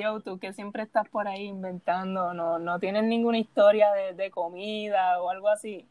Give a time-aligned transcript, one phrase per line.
[0.00, 4.30] Yo, tú que siempre estás por ahí inventando, ¿no, no tienes ninguna historia de, de
[4.30, 5.88] comida o algo así?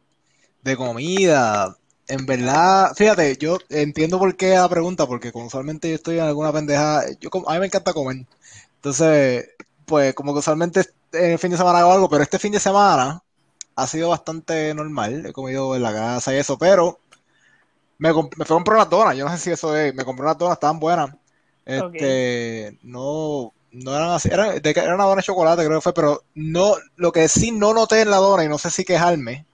[0.62, 1.76] De comida,
[2.08, 6.26] en verdad, fíjate, yo entiendo por qué la pregunta, porque como usualmente yo estoy en
[6.26, 8.26] alguna pendeja, yo, como- a mí me encanta comer.
[8.76, 9.50] Entonces,
[9.86, 10.82] pues como que usualmente
[11.14, 13.24] en el fin de semana hago algo, pero este fin de semana
[13.76, 15.26] ha sido bastante normal.
[15.28, 17.00] He comido en la casa y eso, pero
[17.98, 19.18] me, me fui a comprar unas donas.
[19.18, 21.12] Yo no sé si eso es, me compré unas donas, estaban buenas.
[21.66, 23.54] Este, no,
[23.84, 26.76] no eran así, eran, de era una dona de chocolate, creo que fue, pero no,
[26.96, 29.46] lo que sí no noté en la dona, y no sé si quejarme,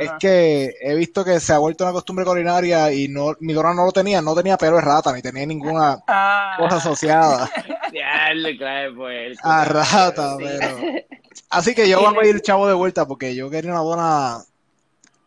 [0.00, 3.74] es que he visto que se ha vuelto una costumbre culinaria y no, mi dona
[3.74, 7.50] no lo tenía, no tenía pelo de rata, ni tenía ninguna Ah, cosa asociada
[7.92, 8.30] Ya
[8.96, 9.38] pues.
[9.42, 10.44] a rata, Sí.
[10.44, 10.78] pero...
[11.50, 14.44] Así que yo voy a pedir chavo de vuelta porque yo quería una dona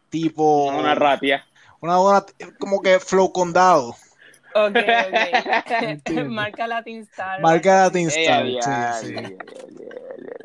[0.10, 0.66] tipo...
[0.68, 1.46] Una ratia.
[1.80, 2.26] Una dona
[2.60, 3.96] como que flow condado,
[4.66, 4.76] ok,
[6.08, 6.26] ok.
[6.30, 7.42] Marca Latin Star.
[7.42, 9.38] marca Latin Ey, Style, ya, sí, sí.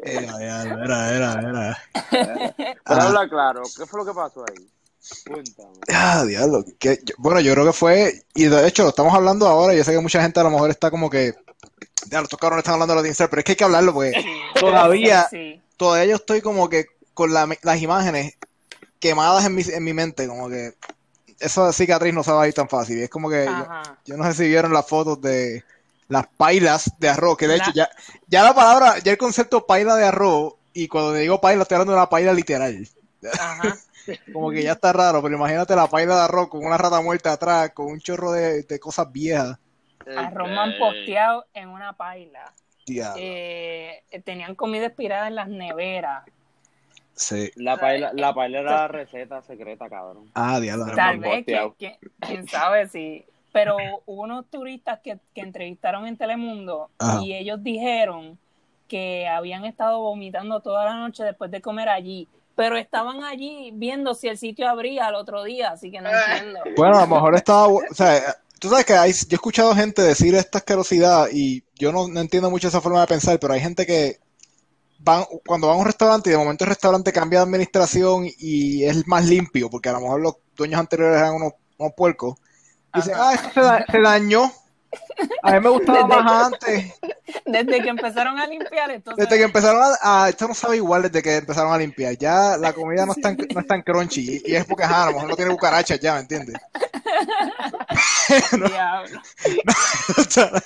[0.05, 1.79] Eh, ya, ya, Era, era, era.
[2.57, 3.07] Pero Ah.
[3.07, 4.67] habla claro, ¿qué fue lo que pasó ahí?
[5.27, 5.69] Cuéntame.
[5.93, 6.65] Ah, diablo.
[6.79, 9.83] que- yo- bueno, yo creo que fue, y de hecho lo estamos hablando ahora, yo
[9.85, 11.35] sé que mucha gente a lo mejor está como que,
[12.09, 14.13] ya, estos cabrones están hablando de Latin Style, pero es que hay que hablarlo porque
[14.61, 15.63] todavía, Sí, sí.
[15.77, 18.37] todavía yo estoy como que con la- las imágenes
[19.01, 20.75] quemadas en mi, en mi mente, como que
[21.43, 23.03] esa cicatriz no se va a ir tan fácil.
[23.03, 23.47] Es como que
[24.05, 25.65] yo, no sé si vieron las fotos de
[26.09, 27.89] las pailas de arroz, que de La- hecho ya,
[28.27, 31.93] ya la palabra, ya el concepto paila de arroz, y cuando digo paila estoy hablando
[31.93, 32.87] de una paila literal.
[33.41, 33.77] Ajá.
[34.33, 37.33] Como que ya está raro, pero imagínate la paila de arroz con una rata muerta
[37.33, 39.59] atrás, con un chorro de, de cosas viejas.
[40.17, 40.55] Arroz Ok.
[40.55, 42.53] man posteado en una paila.
[43.17, 46.25] Eh, tenían comida expirada en las neveras.
[47.15, 47.51] Sí.
[47.57, 50.31] La paila, la paila era la receta secreta, cabrón.
[50.35, 50.87] Ah, diablo.
[50.95, 53.25] Tal vez, que, quién sabe si.
[53.53, 57.21] Pero hubo unos turistas que, que entrevistaron en Telemundo Ajá.
[57.23, 58.39] y ellos dijeron
[58.89, 64.15] que habían estado vomitando toda la noche después de comer allí, pero estaban allí viendo
[64.15, 66.61] si el sitio abría al otro día, así que no entiendo.
[66.77, 69.75] Bueno, a lo mejor estaba, bu- o sea, tú sabes que hay, yo he escuchado
[69.75, 73.53] gente decir esta asquerosidad y yo no, no entiendo mucho esa forma de pensar, pero
[73.55, 74.17] hay gente que
[75.05, 78.85] van, cuando van a un restaurante y de momento el restaurante cambia de administración y
[78.85, 82.37] es más limpio, porque a lo mejor los dueños anteriores eran unos, unos puercos,
[82.95, 83.29] y dicen, Ajá.
[83.31, 84.53] ah, esto se, da- se dañó.
[85.43, 86.93] A mí me gustaba Desde más antes.
[87.47, 89.25] Desde que empezaron a limpiar, entonces.
[89.25, 92.15] Desde que empezaron a, a- esto no sabe igual desde que empezaron a limpiar.
[92.19, 95.05] Ya la comida no es tan, no es tan crunchy y, y es porque, ajá,
[95.05, 96.57] a lo mejor no tiene cucarachas ya, ¿me entiendes?
[98.53, 99.21] Diablo.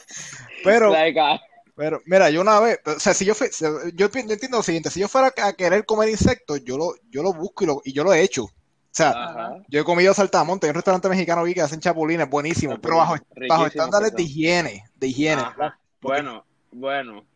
[0.65, 1.41] Pero, Like, ah,
[1.77, 3.49] pero, mira, yo una vez, o sea, si yo fui,
[3.95, 7.35] yo, entiendo lo siguiente, si yo fuera a querer comer insectos, yo lo, yo lo
[7.35, 8.45] busco y, lo, y yo lo he hecho.
[8.45, 8.51] O
[8.97, 9.57] sea, Ajá.
[9.69, 13.17] yo he comido saltamonte en un restaurante mexicano vi que hacen chapulines, buenísimo, pero bajo,
[13.47, 15.43] bajo estándares de higiene, de higiene.
[15.43, 15.79] Ajá.
[16.01, 17.27] Bueno, bueno,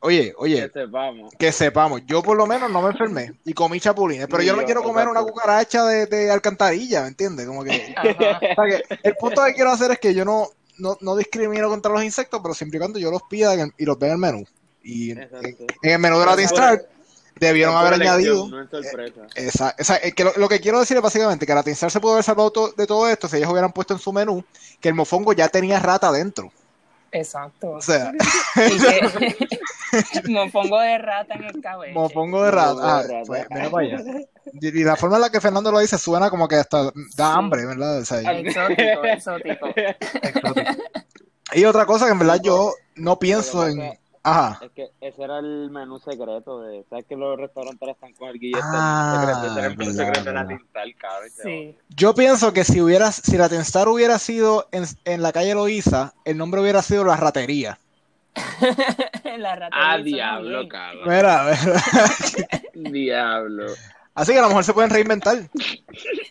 [0.00, 1.32] Oye, oye, que sepamos.
[1.36, 4.58] que sepamos, yo por lo menos no me enfermé y comí chapulines, pero yo no
[4.58, 7.46] me quiero comer una cucaracha de, de alcantarilla, ¿me entiendes?
[7.48, 8.38] Como que, Ajá.
[8.56, 10.46] o sea que el punto que quiero hacer es que yo no,
[10.78, 13.74] no, no discrimino contra los insectos, pero siempre y cuando yo los pida en el-
[13.76, 14.46] y los vea en el menú.
[14.82, 15.18] Y en,
[15.82, 16.88] el menú de la Pero Star
[17.38, 18.48] debieron haber elección, añadido.
[18.48, 19.20] No es sorpresa.
[19.34, 22.00] Esa, esa- es que lo, lo que quiero decir es básicamente que la Tinstar se
[22.00, 24.44] pudo haber salvado to- de todo esto si ellos hubieran puesto en su menú
[24.80, 26.50] que el mofongo ya tenía rata dentro.
[27.12, 27.70] Exacto.
[27.72, 28.12] O sea,
[28.54, 29.48] que-
[30.28, 31.94] mofongo de rata en el cabello.
[31.94, 32.98] mofongo de rata.
[32.98, 33.24] Ah, de rata.
[33.26, 34.04] pues, mira para allá.
[34.60, 37.22] Y, la forma en la que Fernando lo dice suena como que hasta da Sí.
[37.22, 37.98] hambre, ¿verdad?
[37.98, 39.66] O sea, Exótico, exótico.
[40.22, 40.70] exótico.
[41.54, 43.98] Y otra cosa que en verdad yo no pienso en.
[44.30, 44.58] Ajá.
[44.64, 48.28] Es que ese era el menú secreto de, ¿sabes que los restaurantes ahora están con
[48.28, 48.58] el guille?
[48.62, 51.30] Ah, este secreto, ese era el menú verdad, secreto de la tintal, cabrón.
[51.42, 51.76] Sí.
[51.90, 56.12] Yo pienso que si hubiera, si la Tinstar hubiera sido en, en la calle Loíza,
[56.24, 57.78] el nombre hubiera sido la ratería.
[59.38, 60.68] La rata Ah, diablo, bien.
[60.68, 61.08] cabrón.
[61.08, 61.80] Mira, mira.
[62.90, 63.66] Diablo.
[64.14, 65.36] Así que a lo mejor se pueden reinventar.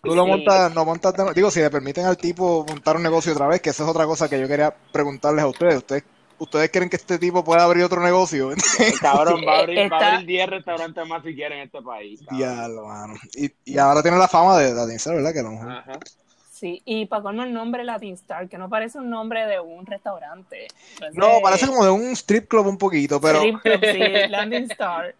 [0.03, 0.29] Tú lo Sí.
[0.29, 3.69] montas, no montas, digo, si le permiten al tipo montar un negocio otra vez, que
[3.69, 5.77] esa es otra cosa que yo quería preguntarles a ustedes.
[5.77, 6.03] ¿Ustedes,
[6.39, 8.49] ustedes creen que este tipo puede abrir otro negocio?
[9.01, 11.81] Cabrón va a abrir, va a Está- abrir 10 restaurantes más si quiere en este
[11.81, 12.19] país.
[12.31, 13.13] Diablo, mano.
[13.35, 15.33] Y, y ahora tiene la fama de la Tinstar, ¿verdad?
[15.33, 15.93] Que mejor- Ajá.
[16.51, 19.85] Sí, y para colmo el nombre Latin Star, que no parece un nombre de un
[19.85, 20.67] restaurante.
[21.13, 23.99] No, parece como de un strip club un poquito, pero Strip club, sí,
[24.29, 25.13] Landing Star.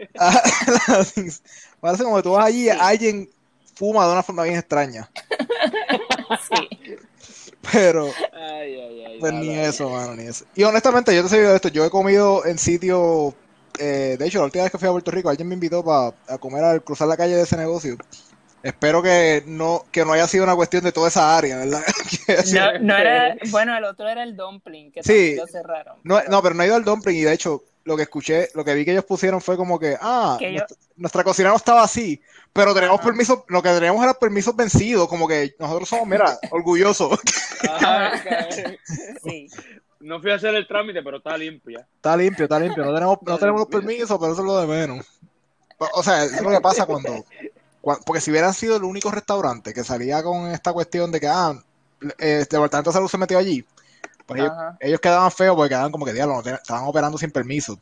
[1.80, 3.30] parece como que tú vas allí y alguien
[3.76, 5.10] fuma de una forma bien extraña.
[6.50, 6.87] Sí.
[7.72, 9.18] Pero, Ay, ay, ay.
[9.20, 10.46] pues ni eso, mano, ni eso.
[10.56, 13.34] Y honestamente, yo te soy de esto, yo he comido en sitios,
[13.80, 16.14] eh, de hecho, la última vez que fui a Puerto Rico, alguien me invitó para
[16.28, 17.98] a comer al cruzar la calle de ese negocio.
[18.64, 21.84] Espero que no, que no haya sido una cuestión de toda esa área, ¿verdad?
[22.54, 25.98] no, no era, bueno, el otro era el dumpling, que sí, lo cerraron.
[26.04, 28.64] No, no, pero no ha ido al dumpling y de hecho lo que escuché, lo
[28.66, 31.56] que vi que ellos pusieron fue como que, ah, Que yo- nuestra, nuestra cocina no
[31.56, 32.22] estaba así,
[32.54, 33.02] pero Ajá.
[33.02, 37.18] permisos, lo que teníamos era permisos vencidos, como que nosotros somos, mira, orgullosos.
[37.70, 38.78] Ajá, cabrón.
[39.24, 39.48] Sí.
[40.02, 41.88] no fui a hacer el trámite, pero está limpia.
[41.96, 42.84] Está limpio, está limpio.
[42.86, 45.06] No tenemos, no tenemos los permisos, pero eso es lo de menos.
[45.94, 47.24] O sea, es lo que pasa cuando,
[47.82, 51.28] cua- Porque si hubieran sido el único restaurante que salía con esta cuestión de que,
[51.28, 51.54] ah,
[52.20, 53.66] eh, el Departamento de Salud se metió allí,
[54.28, 54.42] pues
[54.82, 57.80] ellos, quedaban feos porque quedaban como que, diablo, estaban operando sin permiso.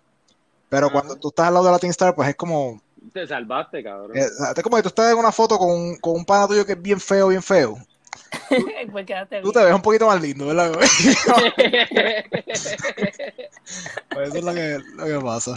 [0.69, 0.94] Pero Ajá.
[0.94, 2.81] cuando tú estás al lado de Latin Star, pues es como,
[3.13, 4.15] Te salvaste, cabrón.
[4.18, 4.25] eh,
[4.56, 6.71] es como que tú estás en una foto con, un- con un pana tuyo que
[6.74, 7.77] es bien feo, bien feo.
[8.92, 9.53] pues quédate Tú bien.
[9.53, 10.71] te ves un poquito más lindo, ¿verdad?
[14.13, 15.53] Pues eso es lo que, lo que pasa.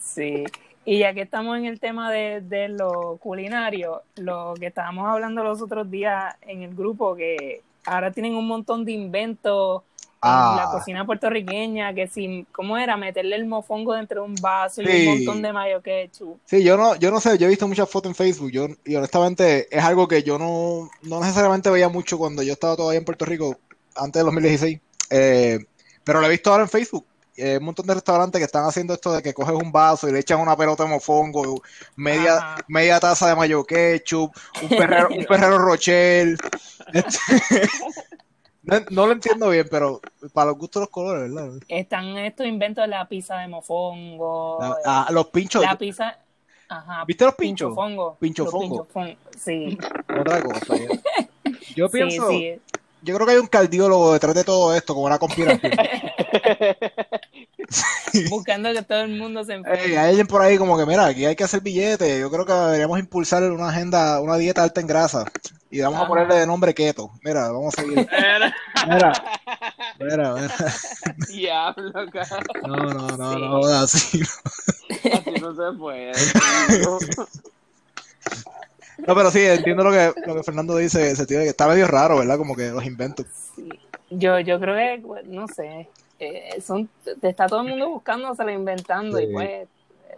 [0.00, 0.44] Sí.
[0.84, 5.42] Y ya que estamos en el tema de, de lo culinario, lo que estábamos hablando
[5.42, 9.93] los otros días en el grupo, que ahora tienen un montón de inventos en
[10.26, 10.56] Ah.
[10.64, 12.96] la cocina puertorriqueña, que si, ¿cómo era?
[12.96, 16.38] Meterle el mofongo dentro de un vaso y un montón de mayo ketchup.
[16.46, 18.96] Sí, yo no, yo no sé, yo he visto muchas fotos en Facebook, yo, y
[18.96, 23.04] honestamente es algo que yo no, no necesariamente veía mucho cuando yo estaba todavía en
[23.04, 23.58] Puerto Rico,
[23.96, 24.80] antes del 2016,
[25.10, 25.58] eh,
[26.02, 27.06] pero lo he visto ahora en Facebook.
[27.36, 30.12] Eh, un montón de restaurantes que están haciendo esto de que coges un vaso y
[30.12, 31.60] le echan una pelota de mofongo,
[31.96, 32.56] media, Ajá.
[32.68, 34.32] media taza de mayo ketchup,
[34.62, 36.38] un perrero, un perrero rochel.
[36.92, 37.68] Este,
[38.64, 40.00] no, no lo entiendo bien, pero
[40.32, 41.52] para los gustos los colores, ¿verdad?
[41.68, 45.62] Están estos inventos de la pizza de mofongo, La- eh, ah, los pinchos.
[45.62, 46.18] la pizza...
[46.66, 47.68] Ajá, ¿Viste los pinchos?
[47.68, 48.16] pinchofongo.
[48.18, 48.86] Pinchofongo.
[49.38, 49.76] Sí,
[50.18, 50.74] Otra cosa.
[50.76, 50.88] ya.
[51.76, 52.58] Yo sí, pienso, sí.
[53.02, 55.72] yo creo que hay un cardiólogo detrás de todo esto, como una conspiración.
[58.30, 59.84] Buscando que todo el mundo se enferme.
[59.84, 62.20] Ey, hay alguien por ahí como que, mira, aquí hay que hacer billetes.
[62.20, 65.24] Yo creo que deberíamos impulsar una agenda, una dieta alta en grasa.
[65.74, 66.08] Y vamos a Ajá.
[66.08, 67.10] ponerle de nombre keto.
[67.24, 67.96] Mira, vamos a seguir.
[67.98, 68.54] Mira,
[68.86, 70.46] mira, mira.
[71.28, 72.44] Diablo, cabrón.
[72.62, 73.40] No, no, no, Sí.
[73.40, 74.22] no, así.
[75.12, 76.12] Así no se puede.
[79.06, 81.86] No, pero sí, entiendo lo que, lo que Fernando dice, ese tío que está medio
[81.88, 82.38] raro, ¿verdad?
[82.38, 83.26] Como que los inventos.
[83.56, 83.68] Sí.
[84.10, 85.88] Yo, yo creo que, no sé,
[86.20, 86.88] eh, son,
[87.20, 89.24] te está todo el mundo buscándoselo, inventando Sí.
[89.24, 89.68] y pues...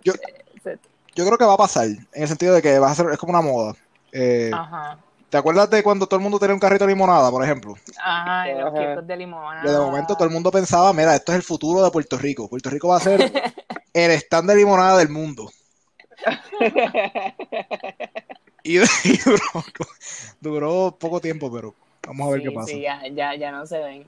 [0.04, 0.78] Yo- eh, se-
[1.14, 3.18] Yo creo que va a pasar, en el sentido de que va a ser, es
[3.18, 3.74] como una moda.
[4.12, 4.98] Eh, ajá,
[5.30, 7.74] ¿Te acuerdas de cuando todo el mundo tenía un carrito de limonada, por ejemplo?
[7.96, 8.74] ajá, y los Ajá.
[8.74, 9.60] quiebros de limonada.
[9.60, 12.48] Que de momento todo el mundo pensaba, mira, esto es el futuro de Puerto Rico.
[12.48, 13.32] Puerto Rico va a ser
[13.94, 15.50] el stand de limonada del mundo.
[18.62, 19.64] Y, y duró,
[20.40, 21.74] duró poco tiempo, pero
[22.06, 22.66] vamos a ver Sí, qué pasa.
[22.72, 24.06] sí, ya, ya, ya no se ven.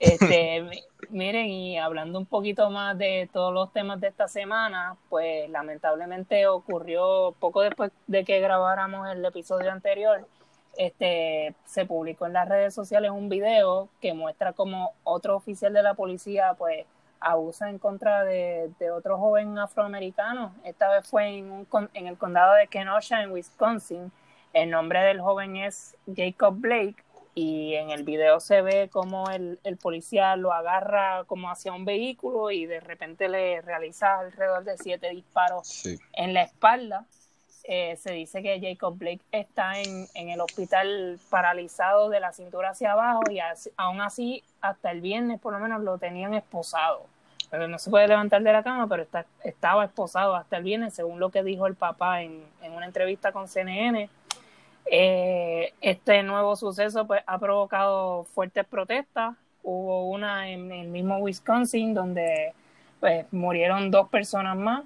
[0.00, 5.48] Este, miren, y hablando un poquito más de todos los temas de esta semana, pues
[5.50, 10.26] lamentablemente ocurrió poco después de que grabáramos el episodio anterior,
[10.76, 15.82] este, se publicó en las redes sociales un video que muestra como otro oficial de
[15.82, 16.86] la policía, pues,
[17.20, 20.54] abusa en contra de, otro joven afroamericano.
[20.64, 24.10] Esta vez fue en, un en el condado de Kenosha, en Wisconsin.
[24.52, 29.58] El nombre del joven es Jacob Blake y en el video se ve como el,
[29.64, 34.76] el policía lo agarra como hacia un vehículo y de repente le realiza alrededor de
[34.78, 35.98] siete disparos Sí.
[36.14, 37.04] en la espalda.
[37.64, 42.70] Eh, se dice que Jacob Blake está en, en el hospital paralizado de la cintura
[42.70, 47.06] hacia abajo y as- aún así hasta el viernes por lo menos lo tenían esposado.
[47.50, 50.94] Pero no se puede levantar de la cama, pero está, estaba esposado hasta el viernes,
[50.94, 54.08] según lo que dijo el papá en, en una entrevista con CNN.
[54.86, 59.36] Eh, este nuevo suceso pues, ha provocado fuertes protestas.
[59.62, 62.54] Hubo una en el mismo Wisconsin donde
[63.00, 64.84] pues, murieron dos personas más.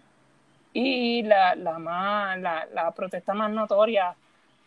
[0.72, 4.16] Y la, la, más, la, la protesta más notoria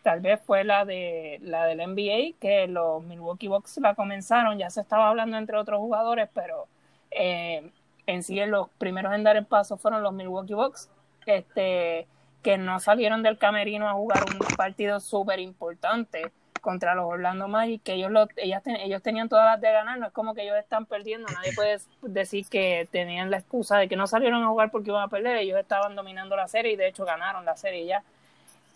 [0.02, 4.70] tal vez fue la de la del NBA, que los Milwaukee Bucks la comenzaron, ya
[4.70, 6.66] se estaba hablando entre otros jugadores, pero
[7.10, 7.70] eh,
[8.06, 10.90] en sí los primeros en dar el paso fueron los Milwaukee Bucks,
[11.26, 12.06] este,
[12.42, 16.30] que no salieron del camerino a jugar un partido súper importante
[16.60, 19.98] contra los Orlando Magic, que ellos, lo, ellas ten- ellos tenían todas las de ganar,
[19.98, 23.88] no es como que ellos están perdiendo, nadie puede decir que tenían la excusa de
[23.88, 26.76] que no salieron a jugar porque iban a perder, ellos estaban dominando la serie y
[26.76, 28.02] de hecho ganaron la serie ya.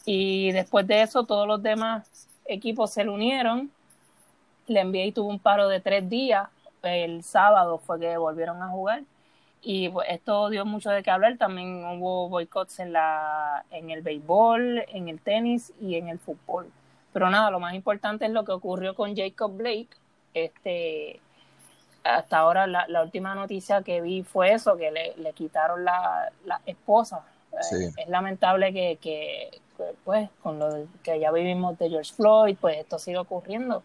[0.04, 3.70] Y después de eso todos los demás equipos se le unieron,
[4.68, 6.48] la NBA tuvo un paro de tres días,
[6.82, 9.02] el sábado fue que volvieron a jugar
[9.62, 14.02] y pues, esto dio mucho de qué hablar, también hubo boicots en, la, en el
[14.02, 16.70] béisbol, en el tenis y en el fútbol.
[17.12, 19.88] Pero nada, lo más importante es lo que ocurrió con Jacob Blake.
[20.34, 21.20] Este,
[22.04, 26.30] hasta ahora la, la última noticia que vi fue eso, que le, le quitaron la,
[26.44, 27.22] la esposa.
[27.52, 27.76] Eh, Sí.
[27.96, 32.78] es lamentable que, que, que pues con lo que ya vivimos de George Floyd, pues
[32.78, 33.82] esto sigue ocurriendo.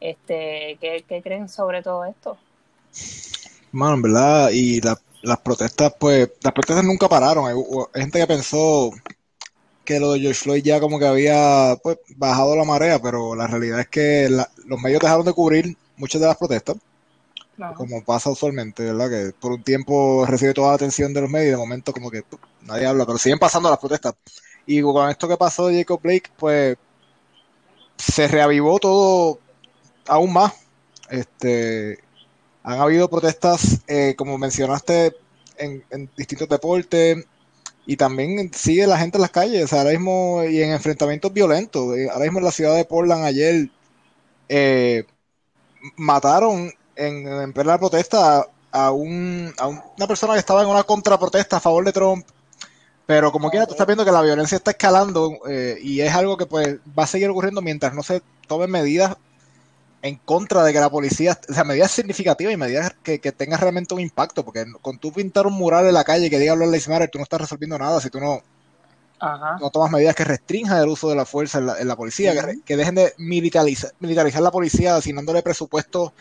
[0.00, 2.38] Este, ¿qué, qué creen sobre todo esto?
[3.72, 7.46] Mano, en verdad, y la- las protestas, pues, las protestas nunca pararon.
[7.46, 8.90] Hay, gente que pensó
[9.84, 13.46] que lo de George Floyd ya como que había, pues, bajado la marea, pero la
[13.46, 16.76] realidad es que la- los medios dejaron de cubrir muchas de las protestas,
[17.58, 17.74] Ajá.
[17.74, 19.10] como pasa usualmente, ¿verdad?
[19.10, 22.10] Que por un tiempo recibe toda la atención de los medios y de momento como
[22.10, 22.22] que
[22.62, 24.14] nadie habla, pero siguen pasando las protestas.
[24.66, 26.76] Y con esto que pasó de Jacob Blake, pues,
[27.96, 29.40] se reavivó todo
[30.06, 30.52] aún más.
[31.10, 31.98] Este,
[32.72, 35.16] han habido protestas, eh, como mencionaste,
[35.58, 37.26] en, en distintos deportes
[37.86, 41.32] y también sigue la gente en las calles, o sea, ahora mismo y en enfrentamientos
[41.32, 41.96] violentos.
[41.96, 43.70] Eh, Ahora mismo en la ciudad de Portland ayer
[44.48, 45.04] eh,
[45.96, 50.68] mataron en, en plena protesta a, a un, a un- una persona que estaba en
[50.68, 52.26] una contraprotesta a favor de Trump.
[53.06, 56.36] Pero como quiera, tú estás viendo que la violencia está escalando eh, y es algo
[56.36, 59.16] que pues va a seguir ocurriendo mientras no se tomen medidas
[60.02, 63.60] en contra de que la policía, o sea, medidas significativas y medidas que, que tengan
[63.60, 66.88] realmente un impacto, porque con tú pintar un mural en la calle que diga Lives
[66.88, 68.42] Matter, tú no estás resolviendo nada si tú no,
[69.18, 69.58] Ajá.
[69.60, 72.32] no tomas medidas que restrinjan el uso de la fuerza en la, en la policía,
[72.32, 76.12] que, que dejen de militarizar, militarizar la policía asignándole presupuestos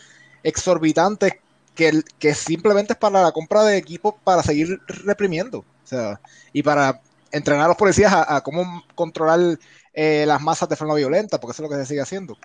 [0.43, 1.33] exorbitantes
[1.75, 6.19] que, que simplemente es para la compra de equipos para seguir reprimiendo, o sea,
[6.51, 9.59] y para entrenar a los policías a, a cómo controlar
[9.93, 12.37] eh, las masas de forma violenta, porque eso es lo que se sigue haciendo.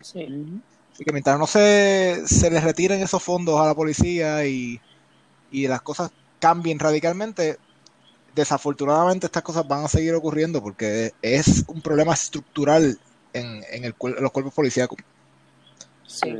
[0.00, 0.62] Sí.
[0.96, 4.80] Así que mientras no se, se les retiren esos fondos a la policía y,
[5.50, 6.10] y las cosas
[6.40, 7.58] cambien radicalmente,
[8.34, 12.98] desafortunadamente estas cosas van a seguir ocurriendo porque es un problema estructural
[13.34, 14.96] en, en el, en los cuerpos policíacos.
[16.06, 16.32] Sí.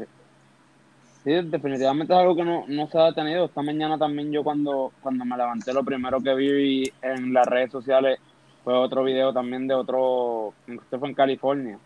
[1.23, 1.33] Sí.
[1.45, 3.45] Definitivamente es algo que no, no se ha detenido.
[3.45, 7.73] Esta mañana también yo cuando, cuando me levanté lo primero que vi en las redes
[7.73, 8.19] sociales
[8.65, 11.79] fue otro video también de otro, esto fue en California,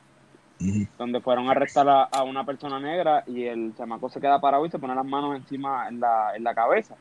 [0.99, 4.67] donde fueron a arrestar a, a una persona negra y el chamaco se queda parado
[4.67, 6.95] y se pone las manos encima en la, en la cabeza.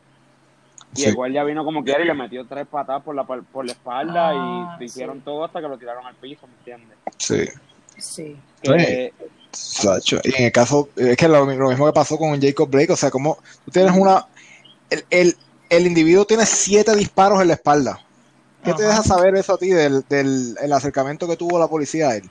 [0.96, 1.06] Y Sí.
[1.10, 4.30] el guardia vino como quiera y le metió tres patadas por la, por la espalda
[4.30, 5.24] Ah, y le hicieron sí.
[5.26, 6.98] todo hasta que lo tiraron al piso, ¿me entiendes?
[7.18, 7.46] Sí.
[7.98, 8.38] Sí.
[8.64, 9.14] Que,
[9.52, 10.20] Sacho.
[10.24, 12.96] Y en el caso, es que lo, lo mismo que pasó con Jacob Blake, o
[12.96, 14.26] sea, como tú tienes una.
[14.90, 15.36] El, el,
[15.70, 18.00] el individuo tiene siete disparos en la espalda.
[18.64, 22.10] ¿Qué te deja saber eso a ti del, del el acercamiento que tuvo la policía
[22.10, 22.30] a él?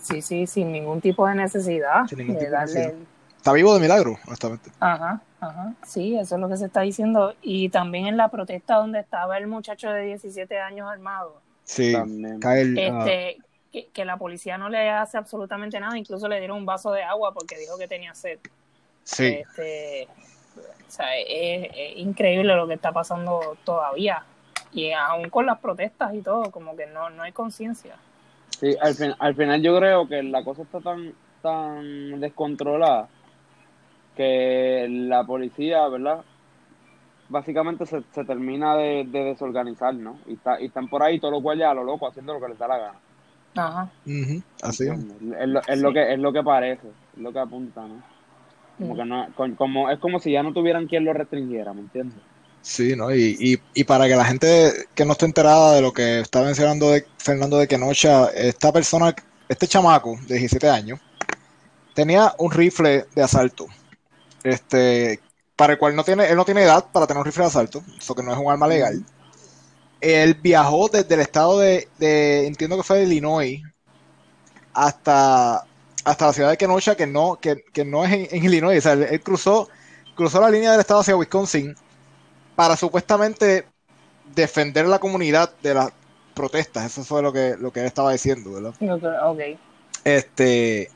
[0.00, 3.00] Sí, sí, sin ningún tipo de necesidad Sin ningún de tipo de darle necesidad.
[3.00, 4.70] el- Está vivo de milagro, honestamente.
[4.80, 7.34] Ajá, ajá, sí, eso es lo que se está diciendo.
[7.42, 12.40] Y también en la protesta donde estaba el muchacho de 17 años armado, Sí, También.
[12.40, 12.78] cae el.
[12.78, 13.38] ah, este,
[13.72, 17.02] que, que la policía no le hace absolutamente nada, incluso le dieron un vaso de
[17.04, 18.38] agua porque dijo que tenía sed.
[19.04, 20.08] sí, Este,
[20.56, 24.24] o sea, es, es increíble lo que está pasando todavía.
[24.72, 27.96] Y aún con las protestas y todo, como que no, no hay conciencia.
[28.60, 33.08] Sí, al, fin- al final yo creo que la cosa está tan, tan descontrolada
[34.16, 36.24] que la policía, ¿verdad?
[37.28, 40.18] Básicamente se, se termina de, de desorganizar, ¿no?
[40.26, 42.48] Y, está, y están por ahí todos los guardias a lo loco haciendo lo que
[42.48, 42.98] les da la gana.
[43.56, 43.90] Ajá.
[44.06, 44.86] ujú, así.
[44.86, 45.40] ¿entiendes?
[45.40, 48.02] Es, lo, es, lo que, es lo que parece, es lo que apunta, ¿no?
[48.78, 48.96] Como Mm.
[48.98, 52.18] que no, como, es como si ya no tuvieran quien lo restringiera, ¿me entiendes?
[52.68, 53.14] Sí, ¿no?
[53.14, 56.42] Y, y, y para que la gente que no esté enterada de lo que está
[56.42, 59.14] mencionando de Fernando de Kenocha, esta persona,
[59.48, 60.98] este chamaco de 17 años,
[61.94, 63.68] tenía un rifle de asalto.
[64.44, 65.20] Este,
[65.56, 67.84] para el cual no tiene, él no tiene edad para tener un rifle de asalto,
[67.98, 69.04] eso que no es un arma legal.
[70.00, 73.60] Él viajó desde el estado de, de entiendo que fue de Illinois,
[74.72, 75.64] hasta,
[76.04, 78.78] hasta la ciudad de Kenosha, que no, que, que no es en, en Illinois.
[78.78, 79.68] O sea, él, él cruzó,
[80.14, 81.74] cruzó la línea del estado hacia Wisconsin
[82.56, 83.66] para supuestamente
[84.34, 85.90] defender la comunidad de las
[86.34, 86.86] protestas.
[86.86, 88.74] Eso fue lo que, lo que él estaba diciendo, ¿verdad?
[89.24, 89.40] Ok.
[90.04, 90.90] Este,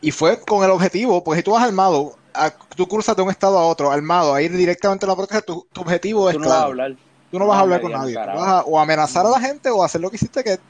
[0.00, 3.30] y fue con el objetivo, pues si tú vas armado, a- tú cruzas de un
[3.30, 6.40] estado a otro, armado, a ir directamente a la protesta, tu, tu objetivo es Tú
[6.40, 6.96] no vas a hablar.
[7.30, 8.14] Tú no vas a hablar con nadie.
[8.14, 10.60] Tú vas a- o amenazar a la gente o hacer lo que hiciste, que es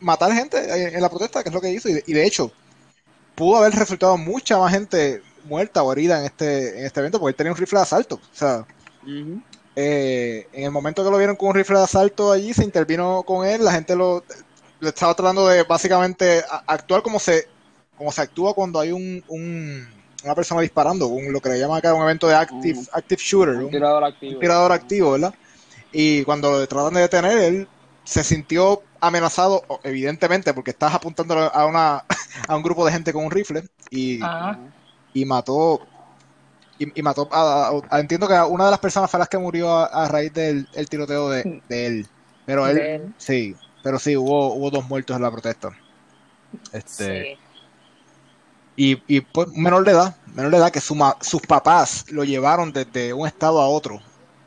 [0.00, 1.88] matar gente en, en la protesta, que es lo que hizo.
[1.88, 2.52] Y de, y de hecho,
[3.34, 7.30] pudo haber resultado mucha más gente muerta o herida en este, en este evento, porque
[7.32, 8.16] él tenía un rifle de asalto.
[8.16, 8.66] O sea.
[9.80, 13.22] Eh, en el momento que lo vieron con un rifle de asalto allí, se intervino
[13.22, 14.24] con él, la gente lo,
[14.80, 17.46] estaba tratando de básicamente actuar como se,
[17.96, 19.86] como se actúa cuando hay un, un-
[20.24, 23.20] una persona disparando, un, lo que le llaman acá un evento de active, Un- active
[23.22, 24.32] shooter, Un un- tirador activo.
[24.34, 25.34] un tirador activo, ¿verdad?
[25.92, 27.68] Y cuando lo tratan de detener, él
[28.02, 32.04] se sintió amenazado, evidentemente, porque estás apuntando a una
[32.48, 34.58] a un grupo de gente con un rifle y, Ajá.
[35.14, 35.80] y mató
[36.78, 39.28] y, y mató a, a- a- entiendo que a una de las personas fue las
[39.28, 42.06] que murió a, raíz del el tiroteo de, de él.
[42.46, 43.14] Pero él, De él.
[43.18, 45.70] sí, pero sí, hubo, hubo dos muertos en la protesta.
[46.72, 47.38] Este, Sí.
[48.76, 52.24] y, y pues menor de edad, menor de edad que su ma- sus papás lo
[52.24, 54.00] llevaron desde un estado a otro,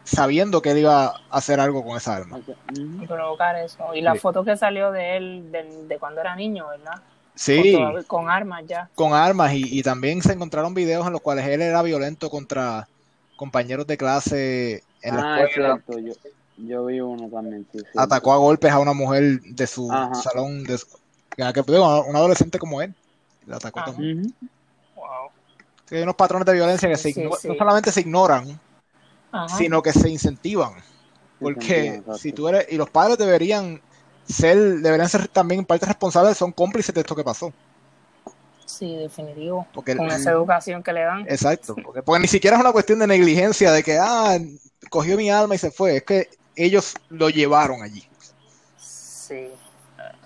[0.03, 2.37] sabiendo que él iba a hacer algo con esa arma.
[2.37, 3.03] Ok, ujú.
[3.03, 3.93] y provocar eso.
[3.93, 4.19] Y la Sí.
[4.19, 7.01] foto que salió de él de, de cuando era niño, ¿verdad?
[7.35, 8.89] Sí, Con, armas ya.
[8.93, 12.87] con armas y, y también se encontraron videos en los cuales él era violento contra
[13.35, 15.81] compañeros de clase en la Ah, es escuela.
[15.85, 16.13] cierto, yo,
[16.57, 17.85] yo vi uno también, sí, sí.
[17.97, 20.13] Atacó a golpes a una mujer de su Ajá.
[20.15, 20.87] salón, de su-
[21.35, 22.93] que, digo, un adolescente como él.
[23.47, 23.91] La atacó Ajá.
[23.91, 24.35] también.
[24.95, 25.05] Wow.
[25.85, 27.47] Sí, hay unos patrones de violencia que se Sí, igno- sí.
[27.47, 28.59] no solamente se ignoran,
[29.31, 29.57] Ajá.
[29.57, 30.73] sino que se incentivan.
[31.39, 32.17] Porque exacto.
[32.19, 33.81] si tú eres, y los padres deberían
[34.27, 37.53] ser, deberían ser también parte responsables, son cómplices de esto que pasó.
[38.65, 39.67] Sí, definitivo.
[39.73, 41.25] Porque Con esa educación que le dan.
[41.27, 44.37] Exacto, porque, porque ni siquiera es una cuestión de negligencia de que, ah,
[44.89, 48.03] cogió mi alma y se fue, es que ellos lo llevaron allí.
[48.77, 49.47] Sí.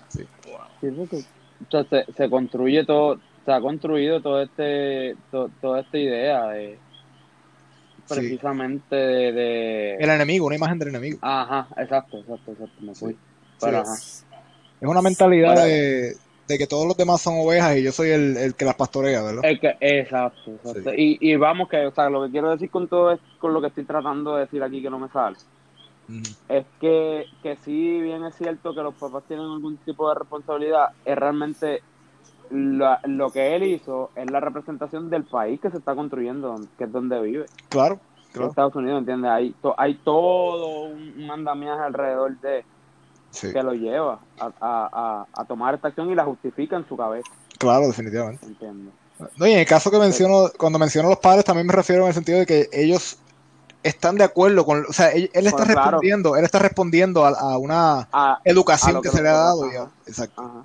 [0.08, 0.26] Sí.
[0.46, 1.08] Wow.
[1.10, 1.26] Sí,
[1.70, 6.78] sea, se, se construye todo, se ha construido todo este, to- toda esta idea de
[8.08, 8.14] Sí.
[8.14, 11.18] precisamente de, de- El enemigo, una imagen del enemigo.
[11.22, 13.16] ajá, exacto, exacto, exacto, me fui.
[13.58, 14.24] Sí.
[14.80, 16.14] Es una mentalidad de,
[16.46, 19.22] de que todos los demás son ovejas y yo soy el, el que las pastorea,
[19.22, 19.42] ¿verdad?
[19.42, 20.92] Que, exacto, exacto.
[20.94, 23.60] Y, y vamos que, o sea, lo que quiero decir con todo es, con lo
[23.60, 25.36] que estoy tratando de decir aquí que no me sale,
[26.48, 30.90] es que, que sí bien es cierto que los papás tienen algún tipo de responsabilidad,
[31.04, 31.82] es realmente
[32.50, 36.84] la- lo que él hizo es la representación del país que se está construyendo, que
[36.84, 38.48] es donde vive, Claro, en claro.
[38.50, 39.30] Estados Unidos, ¿entiendes?
[39.32, 42.64] Hay, to- hay todo un un andamiaje alrededor de
[43.36, 46.96] Sí, que lo lleva a, a, a, tomar esta acción y la justifica en su
[46.96, 48.46] cabeza, claro, definitivamente.
[48.46, 48.94] ¿entiendes?
[49.36, 52.02] No, y en el caso que menciono, cuando menciono a los padres, también me refiero
[52.02, 53.18] en el sentido de que ellos
[53.82, 55.90] están de acuerdo con, o sea, él, él está Pues, claro.
[55.90, 59.66] respondiendo, él está respondiendo a, a una A, educación que, que se le ha dado.
[59.66, 59.90] y- ajá.
[60.06, 60.64] exacto, Ajá.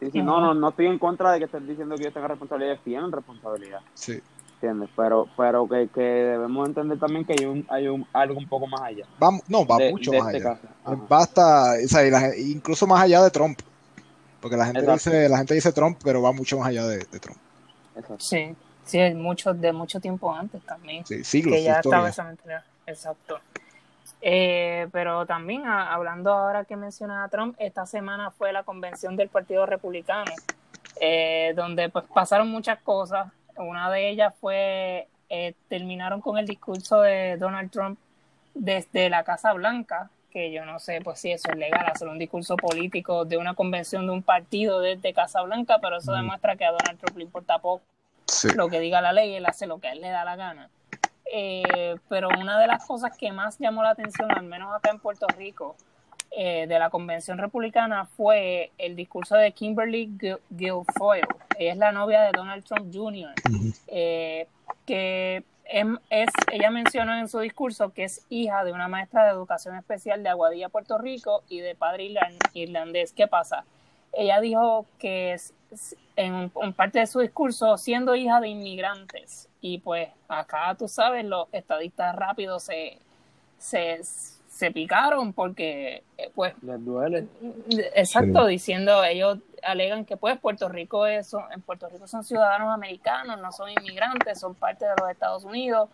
[0.00, 2.30] Sí, sí, no, no, no estoy en contra de que estés diciendo que ellos tengan
[2.30, 4.20] responsabilidad, tienen responsabilidad, sí.
[4.62, 4.90] ¿Entiendes?
[4.96, 8.66] Pero, pero que, que debemos entender también que hay un, hay un, algo un poco
[8.66, 9.04] más allá.
[9.22, 10.60] Va, no, va de, mucho de más este allá.
[11.08, 13.58] Basta, o sea, la incluso más allá de Trump.
[14.40, 15.10] Porque la gente Exacto.
[15.10, 17.38] dice, la gente dice Trump, pero va mucho más allá de, de Trump.
[17.94, 18.20] Exacto.
[18.20, 18.54] Sí.
[18.84, 21.06] Sí, hay mucho, de mucho tiempo antes también.
[21.06, 22.64] Sí, siglos que ya estaba esa mentalidad.
[22.86, 23.38] Exacto.
[24.20, 29.16] Eh, pero también a- hablando ahora que menciona a Trump, esta semana fue la convención
[29.16, 30.32] del Partido Republicano,
[31.00, 33.28] eh, donde pues pasaron muchas cosas.
[33.56, 37.98] Una de ellas fue eh, terminaron con el discurso de Donald Trump
[38.54, 42.18] desde la Casa Blanca, que yo no sé pues si eso es legal, hacer un
[42.18, 46.20] discurso político de una convención de un partido desde Casa Blanca, pero eso Ujú.
[46.20, 47.82] demuestra que a Donald Trump le importa poco
[48.26, 48.48] Sí.
[48.54, 50.70] lo que diga la ley, él hace lo que a él le da la gana.
[51.34, 54.98] Eh, pero una de las cosas que más llamó la atención, al menos acá en
[54.98, 55.76] Puerto Rico,
[56.36, 60.10] eh, de la convención republicana fue el discurso de Kimberly
[60.50, 61.26] Guilfoyle.
[61.58, 63.34] Ella es la novia de Donald Trump Jr.,
[63.88, 64.46] eh,
[64.86, 69.30] que em- es, ella mencionó en su discurso que es hija de una maestra de
[69.30, 73.12] educación especial de Aguadilla, Puerto Rico, y de padre irlan- irlandés.
[73.12, 73.64] ¿Qué pasa?
[74.12, 79.48] Ella dijo que es- es- en, en parte de su discurso, siendo hija de inmigrantes,
[79.60, 82.98] y pues acá tú sabes, los estadistas rápidos se,
[83.58, 84.00] se,
[84.62, 87.26] se picaron porque eh, pues Les duele.
[87.96, 93.40] Exacto, diciendo, ellos alegan que pues Puerto Rico es, en Puerto Rico son ciudadanos americanos,
[93.40, 95.88] no son inmigrantes, son parte de los Estados Unidos,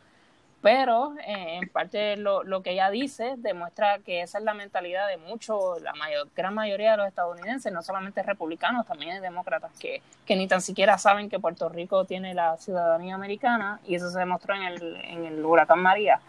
[0.61, 5.09] pero eh, en parte lo, lo que ella dice demuestra que esa es la mentalidad
[5.09, 9.73] de muchos, la mayor, gran mayoría de los estadounidenses, no solamente republicanos, también hay demócratas
[9.81, 14.11] que, que ni tan siquiera saben que Puerto Rico tiene la ciudadanía americana y eso
[14.11, 16.21] se demostró en el, en el huracán María.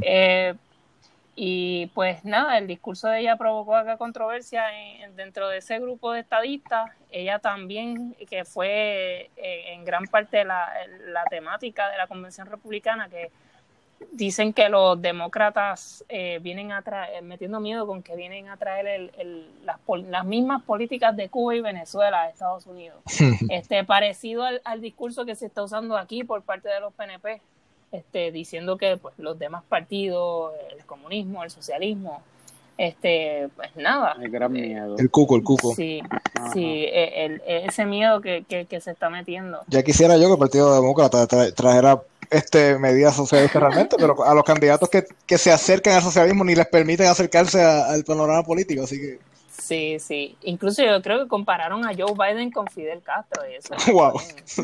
[0.00, 0.54] Eh,
[1.38, 4.64] y pues nada, el discurso de ella provocó acá controversia
[5.02, 6.90] en- dentro de ese grupo de estadistas.
[7.10, 10.72] Ella también, que fue eh, en gran parte la,
[11.08, 13.30] la temática de la convención republicana, que
[14.12, 18.86] dicen que los demócratas eh, vienen a traer, metiendo miedo con que vienen a traer
[18.86, 22.98] el- el- las, las mismas políticas de Cuba y Venezuela a Estados Unidos
[23.50, 27.40] este parecido al, al discurso que se está usando aquí por parte de los PNP,
[27.96, 32.22] este, diciendo que pues, los demás partidos, el comunismo, el socialismo,
[32.78, 34.16] este, pues nada.
[34.20, 34.96] El gran Eh, miedo.
[34.98, 35.74] El cuco, el cuco.
[35.74, 36.00] Sí,
[36.34, 36.52] Ajá.
[36.52, 39.60] sí, eh, el- ese miedo que, que, que se está metiendo.
[39.68, 44.34] Ya quisiera yo que el Partido Demócrata tra- trajera este medidas socialistas realmente, pero a
[44.34, 48.42] los candidatos que, que se acercan al socialismo ni les permiten acercarse a- al panorama
[48.42, 49.18] político, así que
[49.58, 50.36] Sí, sí.
[50.42, 53.74] Incluso yo creo que compararon a Joe Biden con Fidel Castro y eso.
[53.92, 54.12] Wow.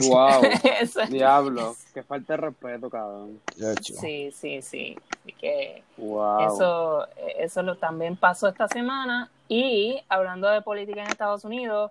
[0.08, 0.42] Wow.
[0.80, 1.74] Eso- Diablo.
[1.94, 3.40] Que falta de respeto, cabrón.
[3.82, 4.96] Sí, sí, sí.
[5.20, 6.46] Así que Wow.
[6.54, 9.30] Eso, eso lo, también pasó esta semana.
[9.48, 11.90] Y hablando de política en Estados Unidos,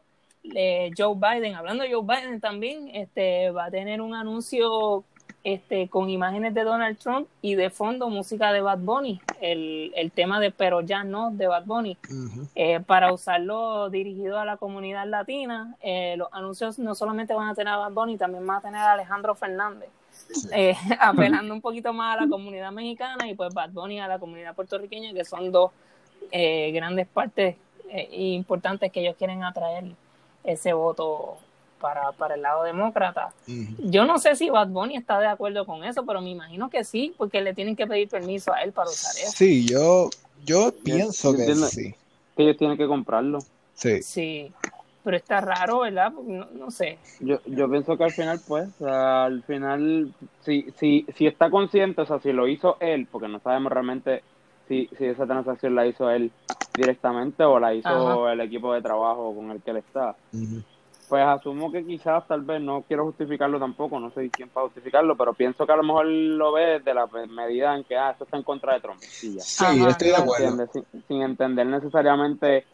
[0.55, 5.03] eh, Joe Biden, hablando de Joe Biden también, este, va a tener un anuncio
[5.43, 10.11] este, con imágenes de Donald Trump y de fondo música de Bad Bunny, el, el
[10.11, 11.97] tema de Pero ya no de Bad Bunny,
[12.55, 15.75] eh, para usarlo dirigido a la comunidad latina.
[15.81, 18.81] Eh, los anuncios no solamente van a tener a Bad Bunny, también van a tener
[18.81, 19.89] a Alejandro Fernández.
[20.51, 24.19] Eh, apelando un poquito más a la comunidad mexicana y pues Bad Bunny a la
[24.19, 25.71] comunidad puertorriqueña, que son dos
[26.31, 27.55] grandes partes
[28.11, 29.85] importantes que ellos quieren atraer
[30.43, 31.39] ese voto
[31.81, 33.33] para, para el lado demócrata.
[33.79, 36.83] Yo no sé si Bad Bunny está de acuerdo con eso, pero me imagino que
[36.83, 39.31] sí, porque le tienen que pedir permiso a él para usar eso.
[39.35, 40.09] Sí, yo,
[40.45, 41.95] yo pienso que sí.
[42.37, 43.39] Que ellos tienen que comprarlo.
[43.73, 44.01] Sí.
[44.03, 44.53] Sí,
[45.03, 46.11] pero está raro, ¿verdad?
[46.11, 46.99] No, no, sé.
[47.19, 50.13] Yo, yo pienso que al final, pues, al final,
[50.45, 54.21] si, si, si está consciente, o sea, si lo hizo él, porque no sabemos realmente
[54.67, 56.31] si, si esa transacción la hizo él
[56.75, 60.15] directamente o la hizo el equipo de trabajo con el que él está.
[61.11, 65.17] Pues asumo que quizás, tal vez, no quiero justificarlo tampoco, no sé quién para justificarlo,
[65.17, 68.23] pero pienso que a lo mejor lo ve desde la medida en que, ah, eso
[68.23, 69.01] está en contra de Trump.
[69.01, 70.69] Sí, estoy de acuerdo.
[71.09, 72.65] Sin, entender necesariamente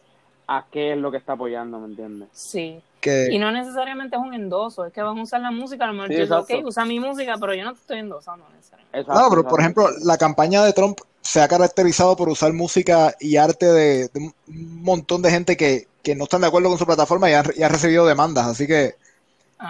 [0.46, 2.28] a qué es lo que está apoyando, ¿me entiendes?
[2.30, 2.80] Sí.
[3.28, 5.94] Y no necesariamente es un endoso, es que van a usar la música, a lo
[5.94, 9.12] mejor yo ok, usa mi música, pero yo no te estoy endosando necesariamente.
[9.12, 13.36] no, pero por ejemplo, la campaña de Trump se ha caracterizado por usar música y
[13.36, 15.86] arte de, un montón de gente que,
[16.16, 18.46] no están de acuerdo con su plataforma y ha, recibido demandas.
[18.46, 18.94] Así que,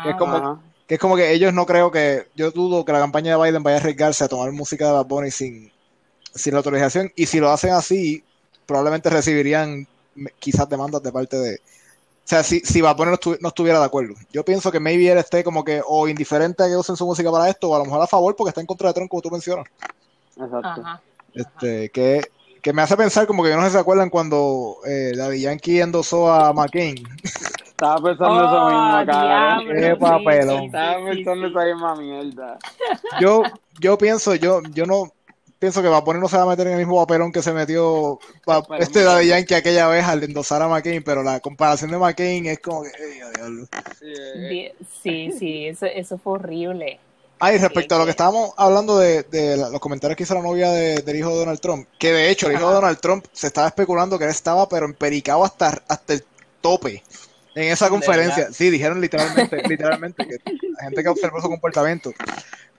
[0.06, 3.36] es como, que es como que ellos no creo que, yo dudo que la campaña
[3.36, 5.72] de Biden vaya a arriesgarse a tomar música de Bad Bunny sin,
[6.32, 7.10] sin la autorización.
[7.16, 8.22] Y si lo hacen así,
[8.64, 9.88] probablemente recibirían
[10.38, 11.56] quizás demandas de parte de...
[11.56, 14.14] O sea, si, si Bad Bunny no, estuviera de acuerdo.
[14.32, 17.32] Yo pienso que maybe él esté como que o indiferente a que usen su música
[17.32, 19.22] para esto, o a lo mejor a favor porque está en contra de Trump, como
[19.22, 19.66] tú mencionas.
[20.36, 21.00] Exacto.
[21.34, 22.22] Este, que,
[22.62, 25.80] que, me hace pensar como que no sé si se acuerdan cuando eh, Daddy Yankee
[25.80, 26.96] endosó a McCain.
[27.78, 29.58] Estaba pensando eso mismo, cara.
[29.72, 30.64] Qué papelón.
[30.64, 32.58] Estaba pensando esa misma mierda.
[33.20, 33.42] Yo,
[33.80, 35.12] yo pienso, yo, yo no
[35.58, 38.18] pienso que Vapor no se va a meter en el mismo papelón que se metió
[38.78, 42.58] este Daddy Yankee aquella vez al endosar a McCain, pero la comparación de McCain es
[42.60, 42.90] como que,
[45.02, 46.98] Sí, sí, eso, eso fue horrible.
[47.40, 50.70] Ah, y respecto a lo que estábamos hablando de, los comentarios que hizo la novia
[50.70, 53.68] del hijo de Donald Trump, que de hecho el hijo de Donald Trump se estaba
[53.68, 56.24] especulando que él estaba pero empericado hasta, hasta el
[56.60, 57.02] tope
[57.54, 58.52] en esa conferencia.
[58.52, 62.12] Sí, dijeron literalmente, literalmente que la gente que observó su comportamiento.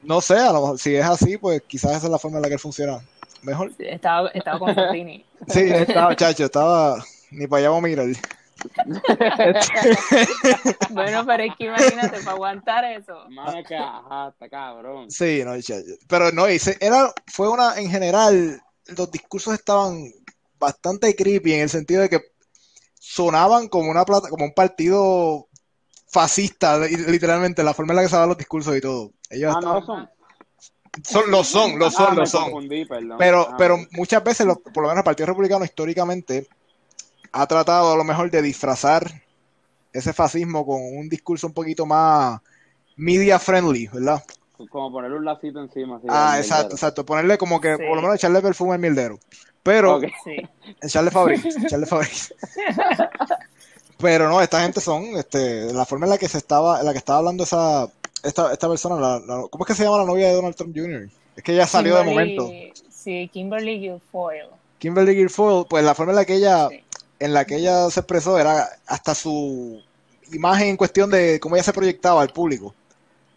[0.02, 2.44] No sé, a lo mejor si es así, pues quizás esa es la forma en
[2.44, 3.00] la que él funciona
[3.42, 3.72] mejor.
[3.80, 5.26] Estaba, estaba con Martini.
[5.48, 8.08] Sí, estaba, chacho, estaba ni para allá vamos a mirar.
[10.90, 13.26] bueno, pero es que imagínate, para aguantar eso.
[14.50, 15.12] cabrón.
[15.12, 15.54] Sí, no,
[16.08, 18.62] pero no, era, fue una, en general,
[18.98, 20.12] los discursos estaban
[20.58, 22.22] bastante creepy en el sentido de que
[23.00, 25.48] sonaban como una plata, como un partido
[26.08, 29.12] fascista, literalmente, la forma en la que se daban los discursos y todo.
[29.30, 30.10] Ellos ah, no son.
[31.04, 32.68] Son, lo son, lo son, ah, lo son.
[33.18, 36.48] Pero, ah, pero muchas veces, por lo menos el Partido Republicano históricamente
[37.32, 39.22] ha tratado a lo mejor de disfrazar
[39.94, 42.40] ese fascismo con un discurso un poquito más
[42.96, 44.24] media friendly, ¿verdad?
[44.70, 46.02] Como ponerle un lacito encima.
[46.10, 47.06] ah, exacto, exacto.
[47.06, 49.18] Ponerle como que, por lo menos echarle perfume al mierdero.
[49.64, 50.02] Pero,
[50.82, 52.36] echarle Fabric, echarle Fabric.
[53.98, 56.92] Pero no, esta gente son, este, la forma en la que se estaba, en la
[56.92, 57.88] que estaba hablando esa,
[58.24, 61.10] esta, esta persona, la, ¿cómo es que se llama la novia de Donald Trump Jr.?
[61.36, 62.50] Es que ella salió de momento.
[62.90, 64.50] Sí, Kimberly Guilfoyle.
[64.78, 66.70] Kimberly Guilfoyle, pues la forma en la que ella
[67.20, 69.82] en la que ella se expresó era hasta su
[70.32, 72.74] imagen en cuestión de cómo ella se proyectaba al público.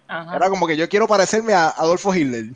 [0.09, 2.47] Era como que yo quiero parecerme a Adolfo Hitler.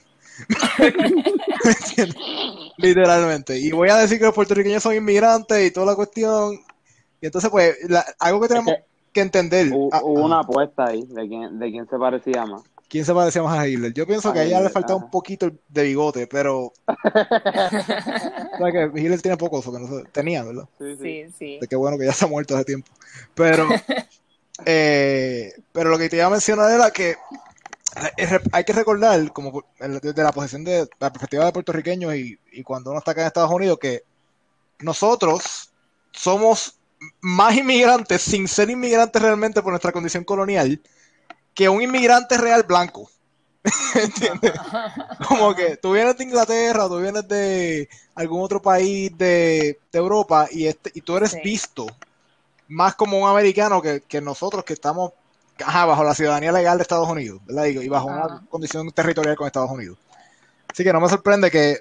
[2.76, 3.58] Literalmente.
[3.58, 6.60] Y voy a decir que los puertorriqueños son inmigrantes y toda la cuestión.
[7.20, 7.76] Y entonces, pues,
[8.18, 8.74] algo que tenemos
[9.12, 9.68] que, entender.
[9.72, 12.62] Hubo, ah, una apuesta ahí de quién, de quién se parecía más.
[12.88, 13.92] ¿Quién se parecía más a Hitler?
[13.92, 16.72] Yo pienso que a ella le faltaba un poquito de bigote, pero.
[18.72, 20.68] que Hitler tiene poco, que no tenía, ¿verdad?
[20.78, 21.58] Sí, sí.
[21.60, 22.90] De qué bueno que ya se ha muerto hace tiempo.
[23.34, 23.68] Pero.
[24.64, 27.16] eh, pero lo que te iba a mencionar era que
[28.52, 32.90] hay que recordar, como desde la posición de la perspectiva de puertorriqueños y, y cuando
[32.90, 34.04] uno está acá en Estados Unidos, que
[34.80, 35.72] nosotros
[36.12, 36.78] somos
[37.20, 40.80] más inmigrantes sin ser inmigrantes realmente por nuestra condición colonial
[41.56, 43.10] que un inmigrante real blanco.
[43.94, 44.52] ¿Entiendes?
[45.26, 50.66] Como que tú vienes de Inglaterra, tú vienes de algún otro país de, Europa y,
[50.66, 51.86] este, y tú eres visto
[52.68, 55.12] más como un americano que, nosotros que estamos
[55.58, 57.64] bajo la ciudadanía legal de Estados Unidos, ¿verdad?
[57.64, 59.98] Y, bajo una condición territorial con Estados Unidos.
[60.70, 61.80] Así que no me sorprende que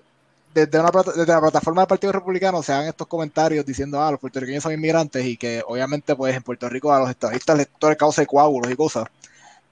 [0.53, 4.21] desde, una, desde la plataforma del Partido Republicano se hagan estos comentarios diciendo, ah, los
[4.21, 7.95] puertorriqueños son inmigrantes y que obviamente pues en Puerto Rico a los estadistas les todo
[7.97, 9.05] causa coágulos y cosas.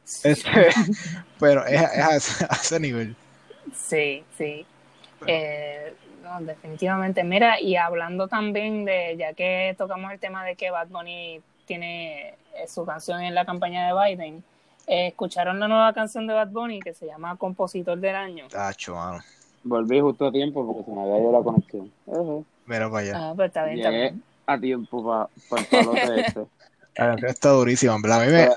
[0.05, 0.69] Este,
[1.39, 2.15] pero es, a,
[2.55, 3.15] ese, nivel.
[3.73, 4.65] Sí, sí.
[5.25, 5.93] Eh,
[6.41, 7.23] definitivamente.
[7.23, 12.29] Mira, y hablando también de, ya que tocamos el tema de que Bad Bunny tiene
[12.55, 14.43] eh, su canción en la campaña de Biden,
[14.87, 18.47] eh, ¿escucharon la nueva canción de Bad Bunny que se llama Compositor del Año?
[18.49, 19.23] Tacho, mano.
[19.63, 21.91] Volví justo a tiempo porque se me había ido la conexión.
[22.65, 23.13] Mira para allá.
[23.15, 24.13] Ah, pues está bien, Llegué
[24.45, 26.45] a tiempo para pa el palote este.
[27.27, 28.49] Está durísimo, en A mí me...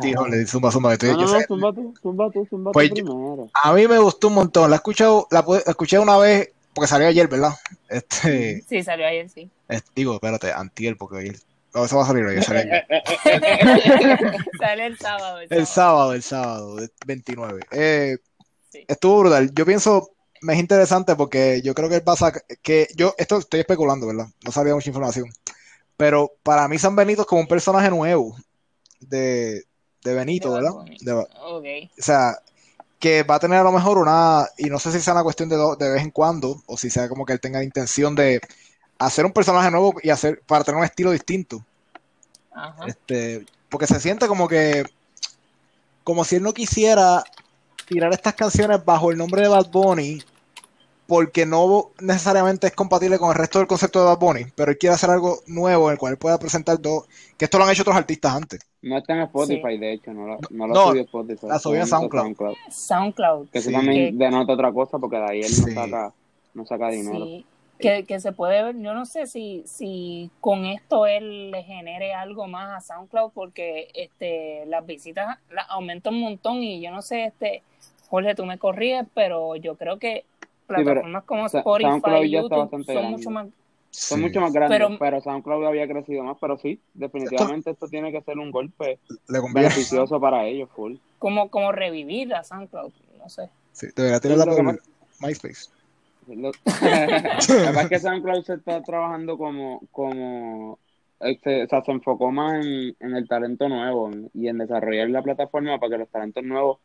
[0.00, 3.48] Tío, le zumba, zumba, estoy, no, no, zumba tú, zumba tú, zumba pues, primero.
[3.54, 4.68] A mí me gustó un montón.
[4.68, 7.54] La he escuchado, la, la escuché una vez porque salió ayer, ¿verdad?
[7.88, 9.48] Este, sí, salió ayer, sí.
[9.94, 11.36] digo, espérate, antier, porque ayer.
[11.72, 12.86] No, eso va a salir hoy, sale ayer.
[14.58, 15.38] sale el sábado.
[15.48, 16.12] El, sábado.
[16.14, 17.60] el sábado, 29.
[17.70, 18.16] Eh,
[18.88, 19.52] Estuvo brutal.
[19.54, 20.10] Yo pienso,
[20.42, 24.26] me es interesante porque yo creo que él pasa, que yo, esto estoy especulando, ¿verdad?
[24.44, 25.28] No sabía mucha información.
[25.96, 28.36] Pero para mí San Benito es como un personaje nuevo
[29.00, 29.64] de,
[30.02, 30.72] de Benito, ¿verdad?
[31.48, 31.90] okay.
[31.98, 32.38] O sea,
[32.98, 35.48] que va a tener a lo mejor una, y no sé si sea una cuestión
[35.48, 38.40] de, de vez en cuando, o si sea como que él tenga la intención de
[38.98, 41.64] hacer un personaje nuevo y hacer, para tener un estilo distinto.
[42.86, 44.84] Este, porque se siente como que,
[46.04, 47.22] como si él no quisiera
[47.86, 50.22] tirar estas canciones bajo el nombre de Bad Bunny,
[51.06, 54.78] porque no necesariamente es compatible con el resto del concepto de Bad Bunny, pero él
[54.78, 57.04] quiere hacer algo nuevo en el cual él pueda presentar dos,
[57.36, 58.60] que esto lo han hecho otros artistas antes.
[58.82, 61.46] No está en Spotify, de hecho, no lo, no lo subió Spotify.
[61.46, 62.56] La subió en SoundCloud.
[62.70, 63.48] SoundCloud.
[63.50, 66.12] Que eso también denota otra cosa, porque de ahí él no saca,
[66.54, 67.24] no saca dinero.
[67.24, 67.46] Sí.
[67.78, 72.14] Que, que, se puede ver, yo no sé si, si con esto él le genere
[72.14, 77.02] algo más a SoundCloud porque este las visitas las aumentan un montón y yo no
[77.02, 77.62] sé, este
[78.08, 80.24] Jorge, tú me corrías, pero yo creo que
[80.66, 83.48] plataformas como Spotify y YouTube son mucho más
[83.90, 88.20] son mucho más grandes, pero, SoundCloud había crecido más, pero sí, definitivamente esto, tiene que
[88.20, 88.98] ser un golpe
[89.54, 90.96] beneficioso para ellos, full.
[91.18, 93.48] Como, como revivir a SoundCloud, no sé.
[93.72, 94.78] Sí, debería tener la
[95.20, 95.70] MySpace.
[96.26, 96.52] la
[97.48, 100.78] verdad es que SoundCloud se está trabajando como, como
[101.20, 105.22] este, o sea, se enfocó más en, en el talento nuevo y en desarrollar la
[105.22, 106.78] plataforma para que los talentos nuevos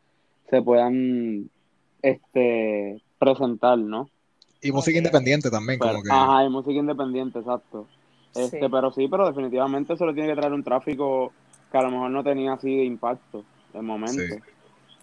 [0.48, 1.50] se puedan
[2.00, 4.08] este presentar, ¿no?
[4.60, 6.10] Y música independiente también, como que...
[6.10, 7.86] Ajá, y música independiente, exacto.
[8.34, 11.32] Este, Pero sí, pero definitivamente eso le tiene que traer un tráfico
[11.70, 14.12] que a lo mejor no tenía así de impacto de momento.
[14.12, 14.34] Sí.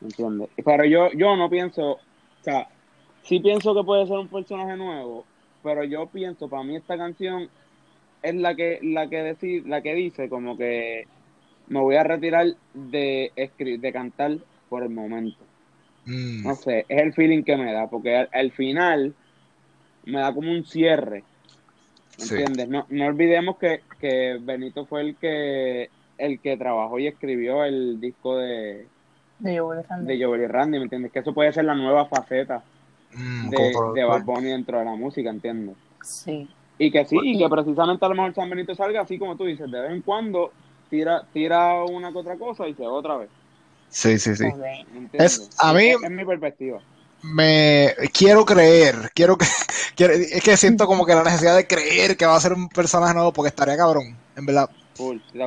[0.01, 0.49] ¿Entiendes?
[0.65, 1.99] Pero yo, yo no pienso, o
[2.41, 2.67] sea,
[3.23, 5.25] sí pienso que puede ser un personaje nuevo,
[5.63, 7.49] pero yo pienso, para mí esta canción
[8.21, 11.07] es la que, la que decir, la que dice como que
[11.67, 15.48] me voy a retirar de escribir, de cantar por el momento.
[16.09, 16.43] Mm.
[16.43, 19.13] No sé, es el feeling que me da, porque al final
[20.05, 21.23] me da como un cierre.
[22.17, 22.67] ¿Entiendes?
[22.67, 28.01] No, no olvidemos que, que Benito fue el que el que trabajó y escribió el
[28.01, 28.87] disco de
[29.37, 30.17] de Joel Randy.
[30.17, 31.11] De Randy, ¿me entiendes?
[31.11, 32.61] Que eso puede ser la nueva faceta
[33.13, 35.77] mm, de, de Bad Bunny dentro de la música, ¿entiendes?
[36.03, 36.49] Sí.
[36.77, 39.45] Y que sí, y que precisamente a lo mejor San Benito salga así como tú
[39.45, 40.51] dices, de vez en cuando
[40.89, 43.29] tira, tira una que otra cosa y se va otra vez.
[43.89, 44.45] Sí, sí, sí.
[45.13, 46.79] Es, a mí, es mi perspectiva.
[47.23, 49.37] me quiero creer, quiero
[49.95, 52.69] que es que siento como que la necesidad de creer que va a ser un
[52.69, 54.69] personaje nuevo porque estaría cabrón, en verdad.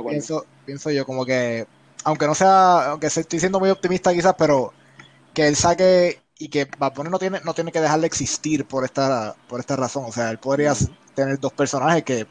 [0.09, 1.67] pienso, pienso yo como que
[2.05, 4.73] aunque no sea, aunque estoy siendo muy optimista quizás, pero
[5.33, 8.85] que él saque y que Bad no tiene no tiene que dejar de existir por
[8.85, 10.75] esta por esta razón, o sea, él podría
[11.15, 12.27] tener dos personajes que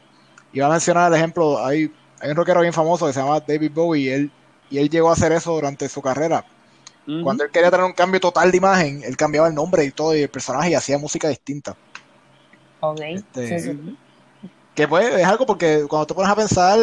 [0.52, 3.72] iba a mencionar el ejemplo, hay hay un rockero bien famoso que se llama David
[3.74, 4.32] Bowie y él
[4.72, 6.44] y él llegó a hacer eso durante su carrera
[7.22, 10.16] cuando él quería tener un cambio total de imagen, él cambiaba el nombre y todo,
[10.16, 11.76] y el personaje y hacía música distinta.
[12.80, 13.00] Ok.
[13.00, 13.76] Este,
[14.74, 16.78] que pues es algo porque cuando te pones a pensar,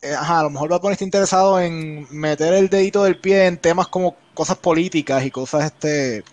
[0.00, 3.58] eh, ajá, a lo mejor Bad estar interesado en meter el dedito del pie en
[3.58, 6.24] temas como cosas políticas y cosas este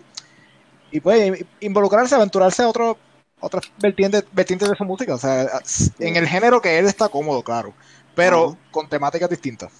[0.90, 2.98] y pues involucrarse, aventurarse a otro,
[3.38, 5.46] otras vertientes, vertientes de su música, o sea,
[6.00, 7.72] en el género que él está cómodo, claro,
[8.16, 9.70] pero con temáticas distintas.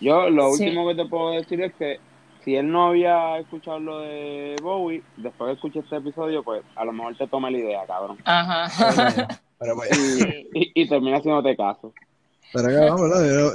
[0.00, 1.98] Yo lo último que te puedo decir es que
[2.44, 6.84] si él no había escuchado lo de Bowie, después de escuchar este episodio, pues a
[6.84, 8.18] lo mejor te toma la idea, cabrón.
[8.24, 9.40] Ajá.
[9.58, 9.90] Pero, pues,
[10.54, 11.92] y, y, termina haciéndote caso.
[12.52, 13.52] Pero acá vamos, ¿verdad?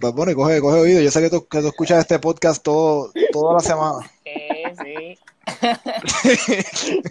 [0.00, 1.00] Pues, coge, coge oído.
[1.02, 4.10] Yo sé que tú, que tú escuchas este podcast todo, toda la semana.
[4.24, 4.38] Sí,
[4.82, 5.18] sí.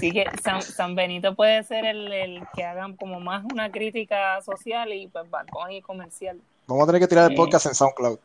[0.00, 4.40] sí que San, San, Benito puede ser el, el, que hagan como más una crítica
[4.42, 6.40] social y pues balcón y comercial.
[6.66, 8.18] Vamos a tener que tirar el podcast en SoundCloud.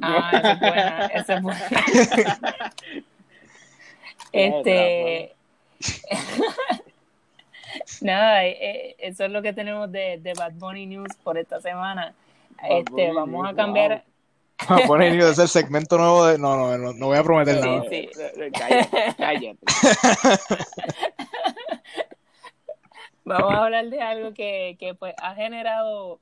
[0.00, 1.60] Ah, esa es buena, esa es buena.
[4.32, 5.34] Este.
[8.00, 11.60] Nada, eh, eh, eso es lo que tenemos de, de Bad Bunny News por esta
[11.60, 12.14] semana.
[12.62, 14.04] Este, vamos a cambiar.
[14.86, 16.38] Bunny News es el segmento nuevo de.
[16.38, 17.84] No, no, no, no voy a prometer Sí, nada.
[17.88, 18.08] sí.
[18.58, 19.58] Cállate, cállate.
[23.24, 26.20] Vamos a hablar de algo que, que pues ha generado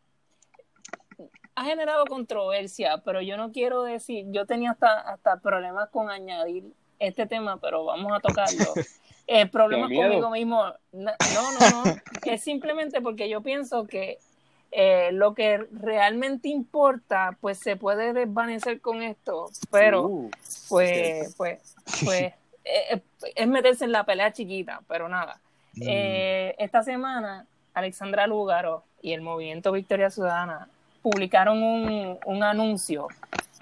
[1.55, 6.63] ha generado controversia, pero yo no quiero decir, yo tenía hasta, hasta problemas con añadir
[7.01, 8.65] este tema, pero vamos a tocarlo.
[9.27, 10.09] El problema Qué miedo.
[10.09, 14.19] conmigo mismo, no, no, no, es simplemente porque yo pienso que
[14.71, 20.31] eh, lo que realmente importa, pues se puede desvanecer con esto, pero Uh,
[20.69, 22.33] pues, pues, pues,
[22.65, 23.01] eh,
[23.35, 25.41] es meterse en la pelea chiquita, pero nada.
[25.75, 25.83] Mm.
[25.87, 30.69] Eh, esta semana, Alexandra Lúgaro y el Movimiento Victoria Ciudadana
[31.03, 33.09] publicaron un, un anuncio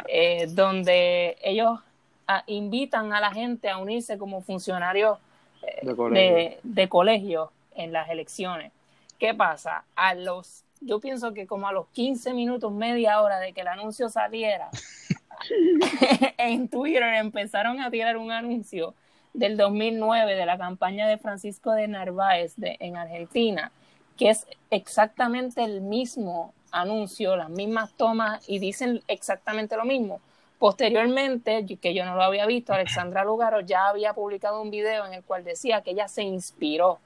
[0.08, 1.78] eh, donde ellos
[2.26, 5.18] ah, invitan a la gente a unirse como funcionarios
[5.62, 6.34] eh, De colegio.
[6.34, 8.72] de, de colegio en las elecciones.
[9.18, 9.84] ¿Qué pasa?
[9.94, 13.68] A los, yo pienso que como a los 15 minutos, media hora de que el
[13.68, 14.70] anuncio saliera,
[16.38, 18.94] en Twitter empezaron a tirar un anuncio
[19.32, 23.70] del 2009 de la campaña de Francisco de Narváez de, en Argentina,
[24.16, 30.20] que es exactamente el mismo anuncio, las mismas tomas y dicen exactamente lo mismo.
[30.58, 35.12] Posteriormente, que yo no lo había visto, Alexandra Lugaro ya había publicado un video en
[35.12, 36.98] el cual decía que ella se inspiró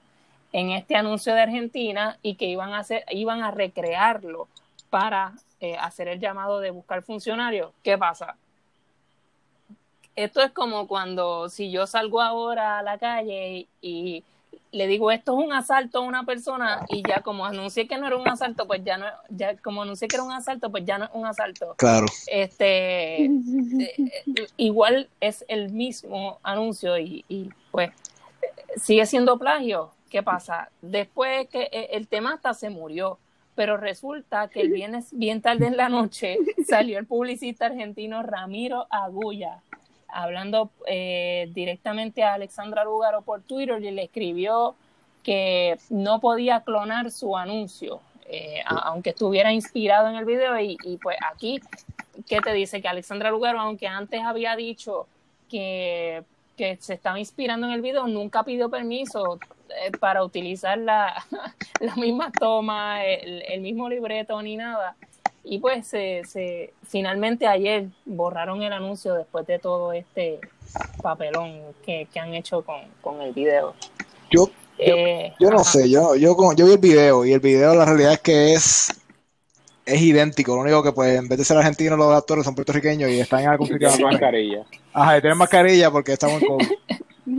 [0.52, 4.48] en este anuncio de Argentina y que iban a hacer, iban a recrearlo
[4.90, 7.72] para eh, hacer el llamado de buscar funcionarios.
[7.82, 8.36] ¿Qué pasa?
[10.16, 14.24] Esto es como cuando si yo salgo ahora a la calle y, y
[14.72, 18.06] le digo esto es un asalto a una persona y ya como anuncié que no
[18.06, 20.98] era un asalto, pues ya no, ya como anuncié que era un asalto, pues ya
[20.98, 21.74] no es un asalto.
[21.76, 22.06] Claro.
[22.26, 23.30] Este, eh,
[23.98, 27.90] eh, igual es el mismo anuncio y, y, pues
[28.76, 29.90] sigue siendo plagio.
[30.10, 30.68] ¿Qué pasa?
[30.82, 33.18] Después que eh, el tema hasta se murió,
[33.54, 36.36] pero resulta que el viernes, bien tarde en la noche,
[36.68, 39.60] salió el publicista argentino Ramiro Agulla
[40.08, 44.74] hablando eh, directamente a Alexandra Lugaro por Twitter y le escribió
[45.22, 50.58] que no podía clonar su anuncio, eh, a- aunque estuviera inspirado en el video.
[50.58, 51.60] Y, y, pues aquí,
[52.26, 52.82] ¿qué te dice?
[52.82, 55.06] Que Alexandra Lugaro, aunque antes había dicho
[55.48, 56.24] que,
[56.60, 59.38] que se estaba inspirando en el video, nunca pidió permiso
[59.70, 61.24] eh, para utilizar la,
[61.80, 64.94] la misma toma, el, el mismo libreto ni nada.
[65.42, 70.38] Y pues se, se, finalmente ayer borraron el anuncio después de todo este
[71.02, 73.74] papelón que, que han hecho con, con el video.
[74.30, 75.64] Yo, Eh, yo no ajá.
[75.64, 78.92] sé, yo, yo, yo vi el video y el video la realidad es que es,
[79.94, 80.54] es idéntico.
[80.54, 83.40] Lo único que pues en vez de ser argentinos los actores son puertorriqueños y están
[83.40, 83.88] en algún sitio.
[83.88, 84.64] Tiene mascarilla.
[84.92, 86.68] Ajá, y tienen mascarilla porque estamos en COVID.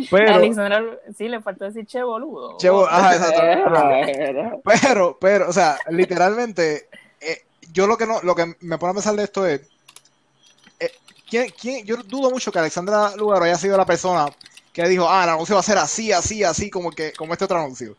[0.09, 0.83] Pero, Alexandra,
[1.17, 2.57] sí, le faltó decir che boludo.
[2.87, 3.41] Ajá, exacto.
[3.43, 4.57] Era.
[4.63, 6.87] Pero, pero, o sea, literalmente,
[7.19, 7.41] eh,
[7.73, 9.61] yo lo que no, lo que me pone a pensar de esto es,
[10.79, 10.91] eh,
[11.29, 14.27] ¿quién, quién- yo dudo mucho que Alexandra Lugaro haya sido la persona
[14.71, 17.45] que dijo, ah, el anuncio va a ser así, así, así, como que, como este
[17.45, 17.97] otro anuncio.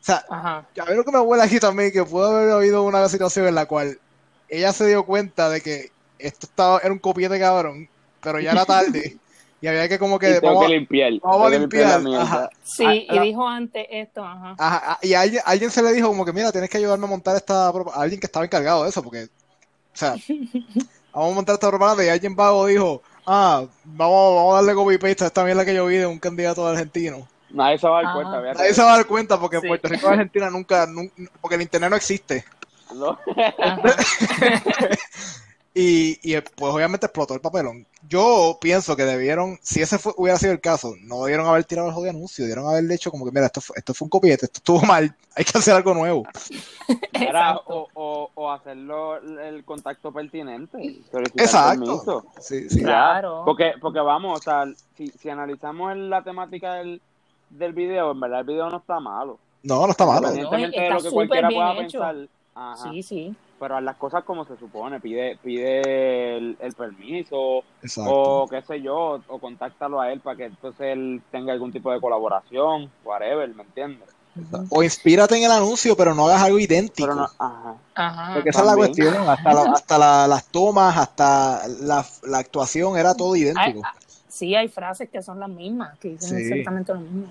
[0.00, 0.66] O sea, Ajá.
[0.80, 3.54] a ver lo que me huele aquí también, que pudo haber habido una situación en
[3.54, 3.98] la cual
[4.48, 7.88] ella se dio cuenta de que esto estaba, era un copiete cabrón,
[8.22, 9.18] pero ya era tarde,
[9.60, 11.12] y había que como Y que, tengo vamos, que limpiar.
[11.22, 12.50] vamos a limpiar ajá.
[12.62, 13.22] Sí, Ah, y ah.
[13.22, 14.54] dijo antes esto, ajá.
[14.58, 17.08] Ajá, ah, y alguien, alguien se le dijo como que, mira, tienes que ayudarme a
[17.08, 18.02] montar esta propaganda.
[18.02, 19.28] Alguien que estaba encargado de eso, porque, o
[19.94, 20.14] sea,
[21.12, 25.24] vamos a montar esta propaganda y alguien vago dijo, ah, vamos, vamos a darle copy-paste
[25.24, 27.28] a esta mierda que yo vi de un candidato argentino.
[27.50, 28.40] Nadie se va a dar cuenta.
[28.40, 28.58] fíjate.
[28.58, 29.68] Nadie se va a dar cuenta porque Sí.
[29.68, 32.44] Puerto Rico y Argentina nunca, nun- porque el internet no existe.
[32.94, 33.18] No.
[35.74, 37.86] Y, y pues obviamente explotó el papelón.
[38.08, 41.86] Yo pienso que debieron, si ese fue- hubiera sido el caso, no debieron haber tirado
[41.88, 44.46] el jodido anuncio, debieron haberle dicho como que, mira, esto fue, esto fue un copiete,
[44.46, 46.24] esto estuvo mal, hay que hacer algo nuevo.
[47.12, 50.78] Era, o, o, o hacerlo el contacto pertinente.
[51.36, 52.24] Exacto.
[52.40, 52.80] Sí, sí.
[52.80, 53.42] Ya, Claro.
[53.44, 54.64] Porque, porque vamos, o sea,
[54.96, 57.00] si, si analizamos la temática del,
[57.50, 59.38] del video, en verdad el video no está malo.
[59.62, 60.28] No, no está malo.
[60.32, 61.98] Independientemente No, de lo que cualquiera pueda hecho.
[62.00, 62.16] pensar.
[62.54, 62.90] Ajá.
[62.90, 63.36] Sí, sí.
[63.60, 68.12] Pero haz las cosas como se supone, pide, pide el, el permiso, Exacto.
[68.12, 71.90] o qué sé yo, o contáctalo a él para que entonces él tenga algún tipo
[71.90, 74.08] de colaboración, whatever, ¿me entiendes?
[74.70, 77.08] O inspírate en el anuncio, pero no hagas algo idéntico.
[77.08, 77.74] Pero no, ajá.
[77.96, 78.34] Ajá.
[78.34, 79.14] Porque esa es la cuestión.
[79.28, 83.82] Hasta, la- hasta la- las tomas, hasta la, la actuación, era todo idéntico.
[84.38, 86.44] Sí, hay frases que son las mismas, que dicen Sí.
[86.44, 87.26] exactamente lo mismo.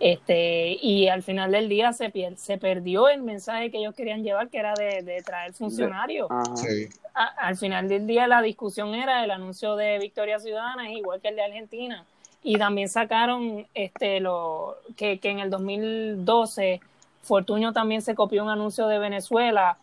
[0.00, 4.22] Este, y al final del día se, pier- se perdió el mensaje que ellos querían
[4.22, 6.28] llevar, que era de, de traer funcionarios.
[6.54, 6.88] Sí.
[7.14, 11.28] Al final del día la discusión era el anuncio de Victoria Ciudadana, es igual que
[11.28, 12.04] el de Argentina.
[12.44, 16.80] Y también sacaron este lo que, que en el 2012
[17.22, 19.76] Fortuño también se copió un anuncio de Venezuela,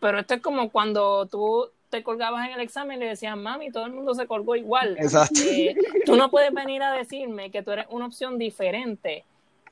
[0.00, 3.70] pero esto es como cuando tú te colgabas en el examen y le decían, mami,
[3.70, 4.96] todo el mundo se colgó igual.
[4.98, 5.40] Exacto.
[5.44, 5.76] Eh,
[6.06, 9.24] tú no puedes venir a decirme que tú eres una opción diferente.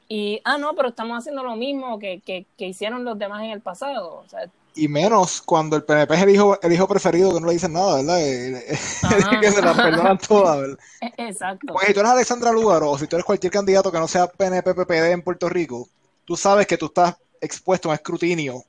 [0.08, 3.50] Y, ah, no, pero estamos haciendo lo mismo que, que, que hicieron los demás en
[3.50, 4.22] el pasado.
[4.24, 7.46] O sea, Y menos cuando el PNP es el hijo, el hijo preferido que no
[7.46, 8.20] le dicen nada, ¿verdad?
[8.20, 9.40] Eh, eh, Ajá.
[9.40, 10.78] que se las perdonan todas, ¿verdad?
[11.02, 11.72] e- exacto.
[11.72, 14.26] Porque si tú eres Alexandra Lugaro o si tú eres cualquier candidato que no sea
[14.26, 15.88] PNP, PPD en Puerto Rico,
[16.24, 18.64] tú sabes que tú estás expuesto a un escrutinio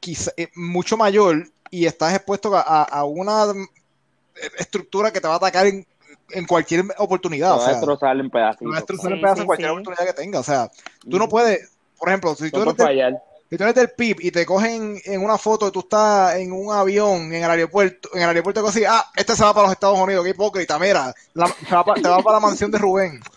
[0.00, 3.46] quizá, eh, mucho mayor y estás expuesto a, a- a una
[4.58, 5.86] estructura que te va a atacar en,
[6.30, 7.50] en cualquier Te oportunidad.
[7.50, 9.68] va O a sea, destrozar en te va a destrozar en pedazos sí, en cualquier
[9.68, 9.72] sí.
[9.72, 10.38] oportunidad que tenga.
[10.40, 10.70] O sea,
[11.08, 13.16] tú no puedes, por ejemplo, si tú No eres del,
[13.50, 16.52] si tú eres del PIB y te cogen en una foto y tú estás en
[16.52, 19.72] un avión en el aeropuerto, en el aeropuerto así, ah, este se va para los
[19.74, 22.78] Estados Unidos, qué hipócrita, mira, la- se va pa- te va para la mansión de
[22.78, 23.20] Rubén.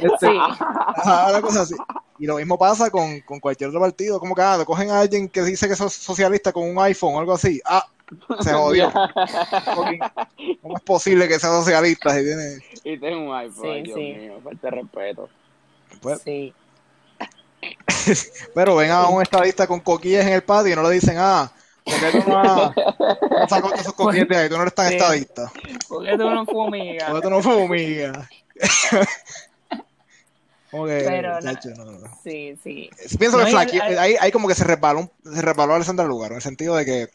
[0.00, 0.38] Este, Sí.
[0.38, 1.74] Ajá, una cosa así.
[2.20, 4.20] Y lo mismo pasa con, con cualquier otro partido.
[4.20, 7.14] Como que ah, te cogen a alguien que dice que es socialista con un iPhone
[7.14, 7.60] o algo así.
[7.64, 7.86] Ah,
[8.40, 8.92] se jodió.
[10.60, 12.58] ¿Cómo es posible que sea socialista si tiene.
[12.84, 14.02] y tengo un iPhone, Sí, ay, Dios sí.
[14.20, 15.28] mío, falta de respeto.
[16.02, 16.52] Pues, Sí.
[18.54, 21.50] pero ven a un estadista con coquillas en el patio y no le dicen, ah,
[21.84, 22.74] ¿por qué tú no, has-
[23.62, 24.48] no esos coquillas de ahí?
[24.48, 24.94] Tú no eres tan Sí.
[24.96, 25.50] estadista.
[25.88, 27.10] Porque tú no fumigas.
[27.10, 28.28] ¿Por qué tú no fumigas?
[30.70, 31.40] Como que, Pero no.
[31.40, 31.98] chacho, no, no.
[32.22, 32.90] Sí, sí.
[33.18, 36.04] Pienso No, que y al- al- ahí, ahí como que se resbaló, se resbaló Alessandra
[36.06, 37.08] Lugar, en el sentido de que, o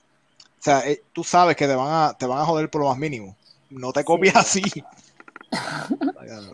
[0.59, 2.97] sea, eh, tú sabes que te van a, te van a joder por lo más
[2.97, 3.35] mínimo.
[3.69, 4.61] No te copies así.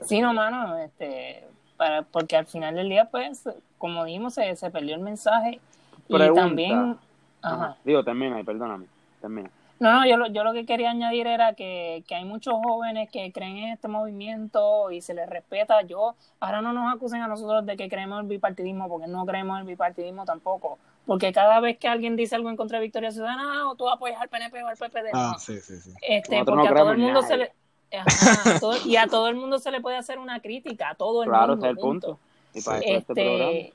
[0.06, 1.44] Sí, no, mano, este,
[1.78, 3.44] para, porque al final del día, pues,
[3.78, 5.60] como dijimos, se, se perdió el mensaje.
[6.08, 6.42] Y Pregunta.
[6.42, 6.98] también,
[7.42, 7.78] Ajá.
[7.84, 8.86] Digo, termina ahí, perdóname.
[9.20, 9.50] Termina.
[9.82, 13.10] No, no, yo lo, yo lo que quería añadir era que, que hay muchos jóvenes
[13.10, 15.82] que creen en este movimiento y se les respeta.
[15.82, 19.26] Yo, ahora no nos acusen a nosotros de que creemos en el bipartidismo, porque no
[19.26, 20.78] creemos en el bipartidismo tampoco.
[21.08, 23.90] Porque cada vez que alguien dice algo en contra de Victoria Ciudadana, ah, o tú
[23.90, 25.40] apoyas al PNP o al PPD, Ah, no.
[25.40, 25.92] sí, sí, sí.
[26.08, 27.52] Este, porque no a todo el mundo se le...
[27.92, 30.96] Ajá, a todo- y a todo el mundo se le puede hacer una crítica, a
[30.96, 31.66] todo el Claro, mundo.
[31.66, 32.20] ese es el punto.
[32.54, 33.52] Y para eso este programa.
[33.52, 33.74] Este,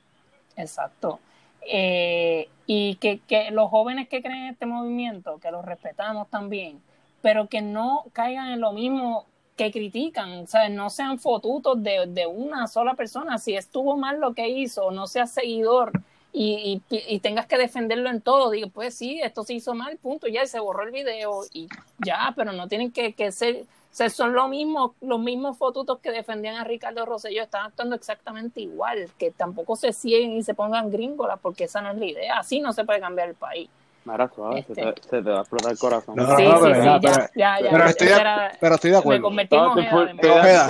[0.57, 1.19] exacto.
[1.69, 6.81] Eh, y que, que los jóvenes que creen en este movimiento, que los respetamos también,
[7.23, 12.27] pero que no caigan en lo mismo que critican, o no sean fotutos de, de
[12.27, 13.39] una sola persona.
[13.39, 15.93] Si estuvo mal lo que hizo, no seas seguidor
[16.39, 18.51] y, y, tengas que defenderlo en todo.
[18.51, 21.66] Digo, pues sí, esto se hizo mal, punto, ya, y se borró el video y
[22.05, 23.64] ya, pero no tienen que, que ser,
[24.11, 29.11] son lo mismo, los mismos fotutos que defendían a Ricardo Rosselló, están actuando exactamente igual,
[29.18, 32.61] que tampoco se cieguen y se pongan gringolas, porque esa no es la idea, así
[32.61, 33.70] no se puede cambiar el país.
[34.07, 34.93] Mira, suave, se, Este.
[34.93, 36.15] te, se te va a explotar el corazón.
[36.15, 38.07] No, no, sí, no, sí, pero sí, ya, ya, pero- ya, ya, pero ya, estoy
[38.07, 39.23] de- era- Pero estoy de me acuerdo.
[39.23, 40.69] convertí en ojeda Me ojeda.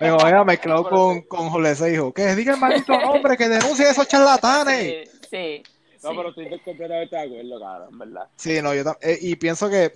[0.00, 2.12] Me ojeda mezclado con, con Seijo.
[2.12, 5.10] Que diga el maldito nombre, que denuncie a esos charlatanes.
[5.10, 5.62] Sí, sí,
[6.02, 6.16] No, sí.
[6.16, 8.26] pero estoy completamente de acuerdo, cabrón, en verdad.
[8.36, 9.92] Sí, no, yo tam- eh, y pienso que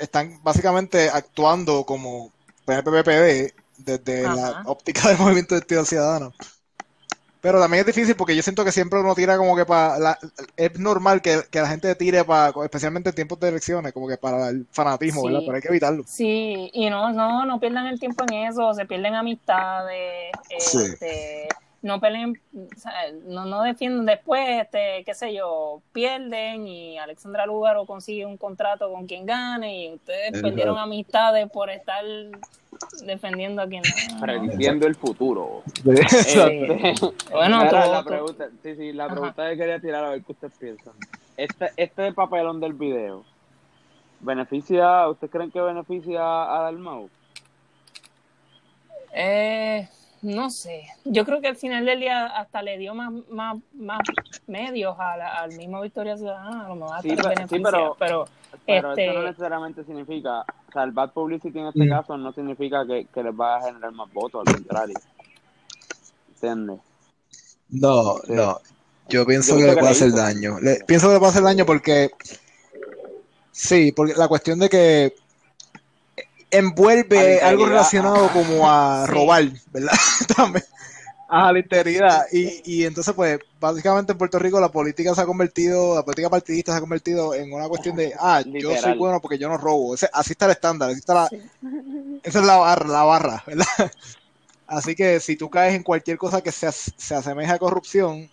[0.00, 2.32] están básicamente actuando como
[2.64, 6.32] PNPPD desde la óptica del movimiento de Estado Ciudadano.
[7.40, 10.18] Pero también es difícil porque yo siento que siempre uno tira como que para...
[10.56, 14.16] es normal que, que la gente tire para, especialmente en tiempos de elecciones, como que
[14.16, 15.26] para el fanatismo, Sí.
[15.28, 15.40] ¿verdad?
[15.44, 16.04] Pero hay que evitarlo.
[16.06, 20.78] Sí, y no, no, no pierdan el tiempo en eso, se pierden amistades, Sí.
[20.78, 21.48] este,
[21.82, 22.92] no peleen, o sea,
[23.26, 28.90] no, no defienden después, este, qué sé yo, pierden y Alexandra Lúgaro consigue un contrato
[28.90, 32.02] con quien gane y ustedes Es perdieron amistades por estar
[33.04, 33.82] defendiendo a quien
[34.14, 34.20] no.
[34.20, 35.62] Prediciendo el futuro.
[35.84, 36.50] Exacto.
[36.50, 36.94] Este,
[37.30, 39.14] Bueno, mira, todo- la pregunta, sí, sí, la Ajá.
[39.14, 40.94] pregunta que quería tirar a ver qué ustedes piensan.
[41.36, 43.22] Este, este papelón del video,
[44.20, 47.08] ¿beneficia, ustedes creen que beneficia a Dalmau?
[49.12, 49.88] Eh,
[50.34, 53.98] no sé, yo creo que al final del día hasta le dio más, más, más
[54.46, 58.28] medios a la- al mismo Victoria Ciudadana, a lo mejor hasta Sí, pero- pero
[58.64, 61.88] Pero Este- eso no necesariamente significa, o sea, el bad publicity en este Mm.
[61.90, 64.94] caso no significa que, que les va a generar más votos, al contrario.
[66.34, 66.80] ¿Entiendes?
[67.68, 68.32] No, Sí.
[68.32, 68.58] no.
[69.08, 70.58] Yo pienso Yo que pienso le que puede hacer daño.
[70.60, 72.10] Le- pienso que le puede hacer daño porque.
[73.52, 75.14] Sí, porque la cuestión de que
[76.50, 79.12] envuelve algo relacionado como a Sí.
[79.12, 79.92] robar, ¿verdad?
[80.36, 80.64] También.
[81.28, 82.26] A la integridad.
[82.30, 86.30] Y, y entonces, pues, básicamente en Puerto Rico la política se ha convertido, la política
[86.30, 89.58] partidista se ha convertido en una cuestión de, ah, yo soy bueno porque yo no
[89.58, 89.94] robo.
[89.96, 91.40] Ese- así está el estándar, así está la, Sí.
[92.22, 93.66] esa es la barra, la barra, ¿verdad?
[94.68, 98.28] Así que si tú caes en cualquier cosa que se, se asemeje a corrupción,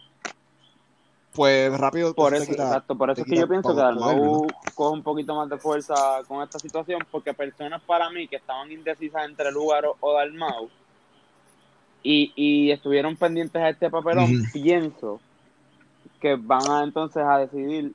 [1.33, 2.13] pues rápido.
[2.13, 5.35] Por eso, quita- exacto, por eso es que yo pienso que Dalmau coge un poquito
[5.35, 5.95] más de fuerza
[6.27, 10.69] con esta situación, porque personas para mí que estaban indecisas entre Lugaro o Dalmau
[12.03, 15.19] y, y estuvieron pendientes a este papelón, pienso
[16.19, 17.93] que van a entonces a decidir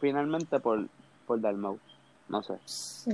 [0.00, 0.86] finalmente por,
[1.26, 1.78] por Dalmau.
[2.28, 2.54] No sé.
[2.64, 3.10] Sí.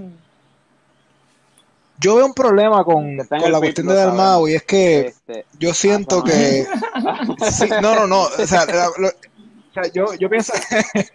[2.00, 5.72] Yo veo un problema con, con la cuestión de Dalmau y es que Este, yo
[5.72, 6.66] siento ah, que
[7.52, 8.22] Sí, no, no, no.
[8.22, 9.10] O sea, la- lo-
[9.74, 10.52] sea, yo, yo pienso,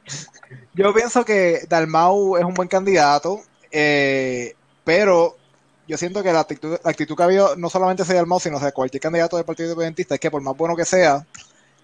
[0.73, 3.41] yo pienso que Dalmau es un buen candidato,
[3.71, 5.35] eh, pero
[5.87, 8.59] yo siento que la actitud, la actitud que ha habido no solamente sea Dalmau, sino
[8.59, 11.25] de cualquier candidato del Partido Independentista, es que por más bueno que sea,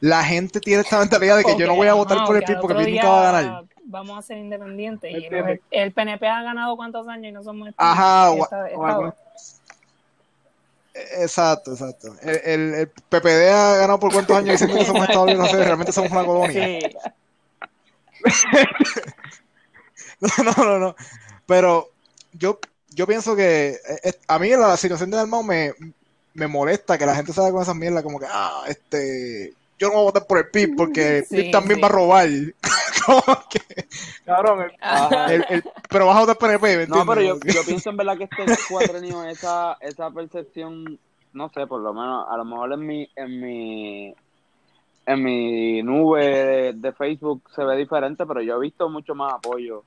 [0.01, 2.59] la gente tiene esta mentalidad de que yo no voy a votar por el PIB
[2.59, 3.63] porque el PIB nunca va a ganar.
[3.88, 5.11] Vamos a ser independientes.
[5.11, 9.13] Y el, el PNP ha ganado cuántos años y no somos Ajá, esta- esta o.
[10.96, 12.16] Exacto, exacto.
[12.22, 15.56] El, el, el PPD ha ganado por cuántos años diciendo que somos Estados Unidos, y
[15.58, 16.80] realmente somos una colonia.
[20.20, 20.96] No, no, no, no.
[21.46, 21.91] Pero
[22.34, 25.74] yo, yo pienso que eh, eh, a mí la situación de Dalmau me,
[26.34, 29.93] me molesta que la gente salga con esas mierdas como que, ah, este, yo no
[29.95, 31.82] voy a votar por el PIB porque el Sí, PIB también sí.
[31.82, 32.28] va a robar.
[33.49, 33.59] Que,
[34.26, 37.39] cabrón, el- el- el- pero vas a votar por el PIB, ¿me No, pero yo,
[37.65, 40.97] pienso en verdad que este cuatrenio, esa, esa percepción,
[41.34, 44.15] no sé, por lo menos, a lo mejor en mi, en mi,
[45.05, 49.34] en mi nube de, de Facebook se ve diferente, pero yo he visto mucho más
[49.34, 49.84] apoyo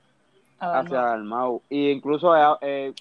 [0.59, 1.11] a hacia Dalmau.
[1.11, 1.61] Dalmau.
[1.69, 2.93] Y incluso eh, eh,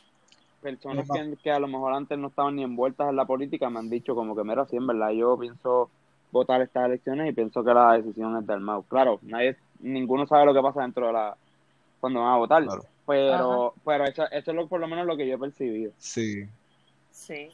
[0.60, 3.78] personas que, que a lo mejor antes no estaban ni envueltas en la política me
[3.78, 5.90] han dicho como que, mira, sí, en verdad, yo pienso
[6.30, 8.82] votar estas elecciones y pienso que la decisión es del Mau.
[8.84, 11.36] Claro, nadie, ninguno sabe lo que pasa dentro de la,
[12.00, 12.64] cuando van a votar.
[12.64, 12.84] Claro.
[13.06, 15.92] Pero, pero eso, eso es lo, por lo menos lo que yo he percibido.
[15.98, 16.46] Sí.
[17.10, 17.50] Sí.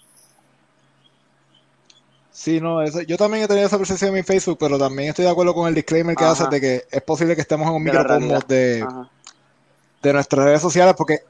[2.34, 5.24] Sí, no, eso, yo también he tenido esa percepción en mi Facebook, pero también estoy
[5.24, 6.32] de acuerdo con el disclaimer que Ajá.
[6.32, 9.08] haces de que es posible que estemos en un microcosmos de, Ajá.
[10.02, 11.20] de nuestras redes sociales, porque,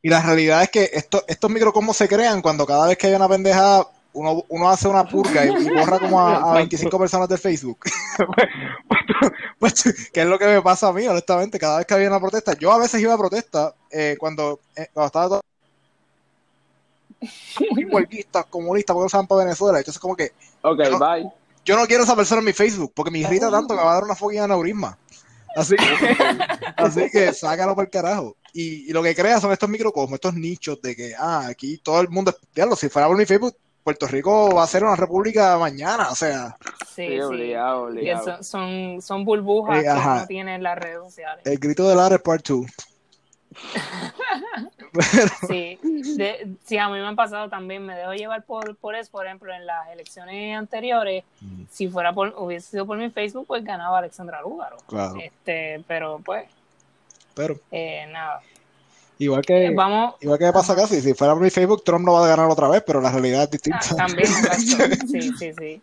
[0.00, 3.14] y la realidad es que esto, estos microcosmos se crean cuando cada vez que hay
[3.14, 7.28] una pendeja, uno, uno hace una purga y, y borra como a, a 25 personas
[7.28, 7.78] de Facebook.
[9.58, 12.20] Pues, que es lo que me pasa a mí, honestamente, cada vez que había una
[12.20, 12.52] protesta.
[12.58, 15.40] Yo a veces iba a protesta eh, cuando, eh, cuando estaba todo
[17.92, 19.78] huelguistas, comunistas, porque no saben para Venezuela.
[19.78, 21.30] Entonces, como que Ok, Yo no- bye.
[21.64, 23.92] yo no quiero esa persona en mi Facebook porque me irrita tanto que me va
[23.92, 24.98] a dar una fucking aneurisma.
[25.56, 25.76] Así
[26.76, 28.36] así que sácalo por el carajo.
[28.52, 32.00] Y, y lo que crea son estos microcosmos, estos nichos de que, ah, aquí todo
[32.00, 35.58] el mundo, diablo, si fuera por mi Facebook, Puerto Rico va a ser una república
[35.58, 36.56] mañana, o sea,
[36.94, 40.14] Sí, Sí, obligado, eso- son, son burbujas Eh, que ajá.
[40.14, 41.44] uno tiene en las redes sociales.
[41.44, 42.66] el grito de Lares Part 2.
[44.92, 45.78] Pero, Sí,
[46.16, 49.26] de, sí, a mí me han pasado también, me dejo llevar por, por eso, por
[49.26, 51.24] ejemplo, en las elecciones anteriores,
[51.70, 54.76] si fuera por, hubiese sido por mi Facebook, pues ganaba Alexandra Lúgaro.
[54.86, 56.44] claro, Este, pero pues,
[57.34, 58.40] pero eh, nada.
[59.18, 62.12] Igual que, Vamos, igual que me pasa casi, si fuera por mi Facebook, Trump no
[62.14, 63.96] va a ganar otra vez, pero la realidad es ah, distinta.
[63.96, 65.06] también, exacto.
[65.06, 65.82] sí, sí, sí.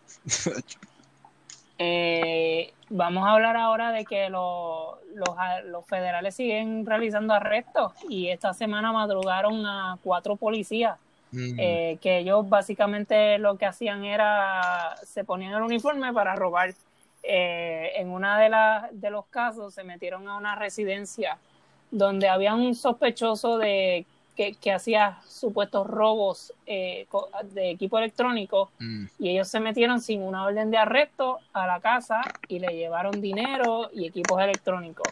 [1.78, 5.28] Eh, vamos a hablar ahora de que lo- los,
[5.66, 10.98] los federales siguen realizando arrestos y esta semana madrugaron a cuatro policías
[11.34, 11.54] Mm.
[11.58, 16.74] eh, que ellos básicamente lo que hacían era se ponían el uniforme para robar.
[17.22, 21.38] Eh, en una de, las de los casos se metieron a una residencia
[21.92, 24.04] donde había un sospechoso de
[24.36, 27.06] que, que hacía supuestos robos eh,
[27.52, 29.04] de equipo electrónico Mm.
[29.18, 33.20] y ellos se metieron sin una orden de arresto a la casa y le llevaron
[33.20, 35.06] dinero y equipos electrónicos.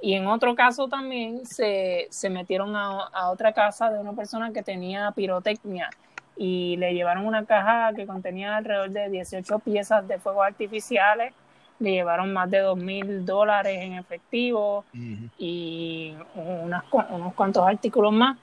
[0.00, 4.52] Y en otro caso también se, se metieron a, a otra casa de una persona
[4.52, 5.90] que tenía pirotecnia
[6.36, 11.34] y le llevaron una caja que contenía alrededor de 18 piezas de fuegos artificiales,
[11.82, 14.84] le llevaron más de 2 mil dólares en efectivo
[15.38, 18.38] y unas, cu- unos cuantos artículos más.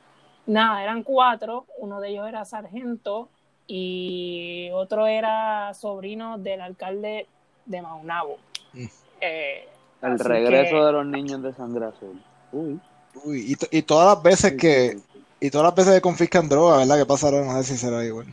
[0.45, 3.29] Nada, eran cuatro, uno de ellos era sargento
[3.67, 7.27] y otro era sobrino del alcalde
[7.65, 8.37] de Maunabo.
[8.73, 8.85] Mm.
[9.21, 9.67] Eh,
[10.01, 12.21] El regreso que- de los niños de sangre azul.
[12.51, 12.79] Uy.
[13.23, 14.97] Uy, y, y todas las veces que,
[15.39, 16.97] y todas las veces que confiscan droga, ¿verdad?
[16.97, 18.27] Que pasaron, no sé si será igual.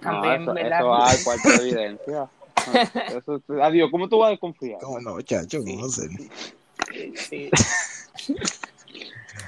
[0.00, 1.14] También, no, eso, ¿verdad?
[1.14, 2.28] eso cuarto de evidencia.
[3.16, 4.78] Eso, adiós, ¿cómo tú vas a desconfiar?
[4.80, 5.60] ¿Cómo no, chacho?
[5.64, 6.08] ¿Cómo hacer?
[7.16, 7.50] sí.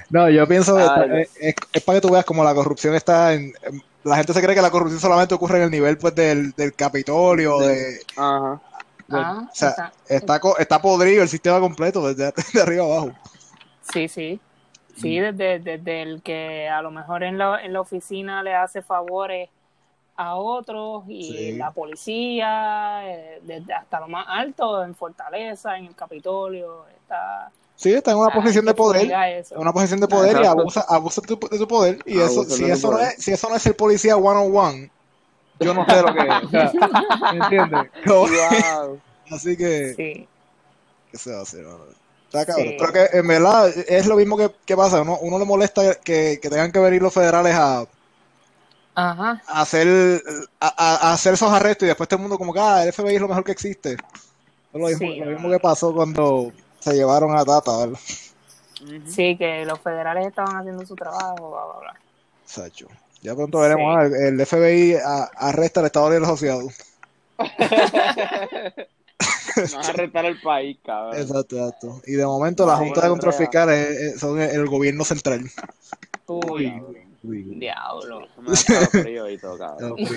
[0.09, 2.95] No, yo pienso que Ah, es, es- es para que tú veas como la corrupción
[2.95, 5.97] está en, en- La gente se cree que la corrupción solamente ocurre en el nivel
[5.97, 8.61] pues del, del Capitolio, de, Ajá.
[9.09, 13.11] Ah, o sea, está- está, co- está podrido el sistema completo desde, de arriba abajo.
[13.91, 14.39] Sí, sí.
[14.95, 18.81] Sí, desde, desde el que a lo mejor en la, en la oficina le hace
[18.81, 19.49] favores
[20.17, 21.51] a otros y Sí.
[21.53, 27.51] la policía, eh, desde hasta lo más alto, en Fortaleza, en el Capitolio, está...
[27.75, 29.11] Sí, está en una hay posición de poder.
[29.11, 31.99] En una posición de poder y abusa, abusa de, tu, de tu poder.
[32.07, 34.91] Y eso, si eso, no es, si eso no es el policía one on one,
[35.59, 36.27] yo no sé lo que es.
[36.43, 36.71] O sea,
[37.33, 37.91] ¿Me entiendes?
[38.07, 38.99] Wow.
[39.29, 40.27] así que, Sí,
[41.11, 41.65] ¿qué se va a hacer?
[42.25, 42.67] Está cabrón.
[42.69, 42.75] Sí.
[42.79, 45.03] Pero que en verdad es lo mismo que, que pasa.
[45.03, 47.85] Uno, uno le molesta que, que tengan que venir los federales a,
[48.97, 50.21] ajá, a hacer
[50.59, 53.21] a, hacer esos arrestos y después todo el mundo como que ah, el FBI es
[53.21, 53.93] lo mejor que existe.
[53.93, 53.99] Es
[54.73, 55.53] lo mismo, Sí, lo no, mismo no.
[55.53, 57.89] que pasó cuando se llevaron a Tata,
[59.05, 61.95] sí, que los federales estaban haciendo su trabajo, bla, bla, bla.
[62.45, 62.87] Sacho.
[63.21, 66.67] Ya pronto veremos, el, el FBI a- arresta al Estado Libre Asociado.
[69.73, 71.19] Van a retar el país, cabrón.
[71.19, 72.01] Exacto, exacto.
[72.05, 73.39] Y de momento la Junta de Control rea.
[73.39, 75.49] Fiscal es- es- son el, el gobierno central.
[76.27, 78.27] Uy, Uy, diablo.
[78.93, 79.95] Me y todo, cabrón.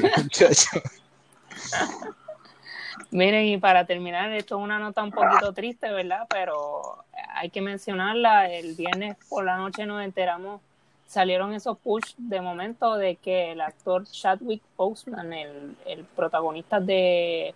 [3.11, 6.27] Miren, y para terminar, esto es una nota un poquito triste, ¿verdad?
[6.29, 8.51] Pero hay que mencionarla.
[8.51, 10.61] El viernes por la noche nos enteramos,
[11.07, 17.53] salieron esos push de momento de que el actor Chadwick Boseman, el, el protagonista de,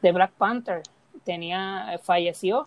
[0.00, 0.82] de Black Panther,
[1.24, 2.66] tenía falleció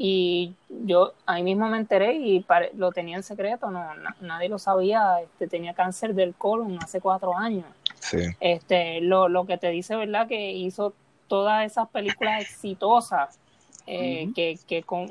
[0.00, 4.48] y yo ahí mismo me enteré y pare- lo tenía en secreto, no na- nadie
[4.48, 7.66] lo sabía, este, tenía cáncer del colon hace cuatro años.
[8.00, 8.18] Sí.
[8.38, 10.94] este lo, lo que te dice verdad que hizo
[11.26, 13.40] todas esas películas exitosas
[13.88, 15.10] eh, que, que, con-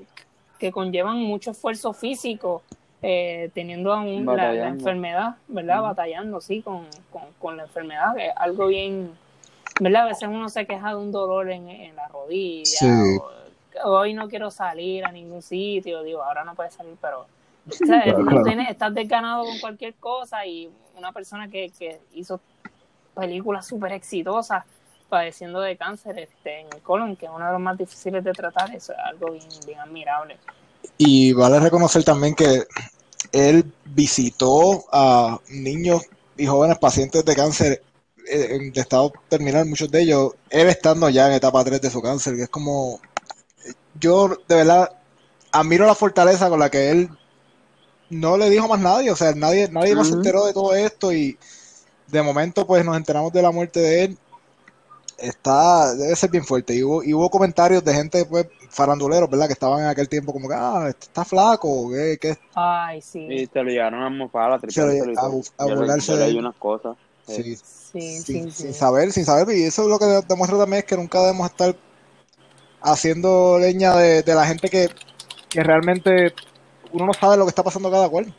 [0.57, 2.61] que conllevan mucho esfuerzo físico
[3.01, 8.33] eh, teniendo aún la, enfermedad verdad batallando sí con, con, con la enfermedad que es
[8.37, 9.11] algo bien
[9.81, 12.87] verdad a veces uno se queja de un dolor en, en la rodilla Sí.
[13.21, 13.29] o,
[13.83, 17.25] hoy no quiero salir a ningún sitio digo ahora no puedes salir pero
[17.69, 18.03] ¿sabes?
[18.05, 18.43] Claro, No claro.
[18.43, 22.39] tienes- estás desganado con cualquier cosa y una persona que, que hizo
[23.15, 24.63] películas súper exitosas
[25.09, 28.33] padeciendo de cáncer este, en el colon, que es uno de los más difíciles de
[28.33, 30.37] tratar, eso es algo bien, bien admirable.
[30.97, 32.63] Y vale reconocer también que
[33.31, 36.03] él visitó a niños
[36.37, 37.81] y jóvenes pacientes de cáncer
[38.29, 42.01] eh, de estado terminal, muchos de ellos, él estando ya en etapa 3 de su
[42.01, 42.99] cáncer, que es como,
[43.99, 44.91] yo de verdad
[45.51, 47.09] admiro la fortaleza con la que él
[48.09, 50.19] no le dijo más nadie, o sea, nadie, nadie más se Ujú.
[50.21, 51.37] enteró de todo esto y
[52.07, 54.17] de momento pues nos enteramos de la muerte de él.
[55.17, 56.75] Está, debe ser bien fuerte.
[56.75, 59.47] Y hubo, y hubo comentarios de gente, pues, faranduleros, ¿verdad?
[59.47, 63.25] Que estaban en aquel tiempo como que, ah, este está flaco, que, que Ay, sí,
[63.27, 66.25] Y se lo llegaron a mofar, a Se lo- tripeárselo y a a burlarse de
[66.27, 66.37] él.
[66.37, 66.95] unas cosas.
[67.25, 68.73] sí, sí, sin, sí, sin sí.
[68.73, 69.57] saber, sin saber.
[69.57, 71.75] Y eso es lo que de- demuestra también es que nunca debemos estar
[72.81, 74.89] haciendo leña de, de la gente que,
[75.49, 76.33] que realmente
[76.91, 78.33] uno no sabe lo que está pasando cada cual.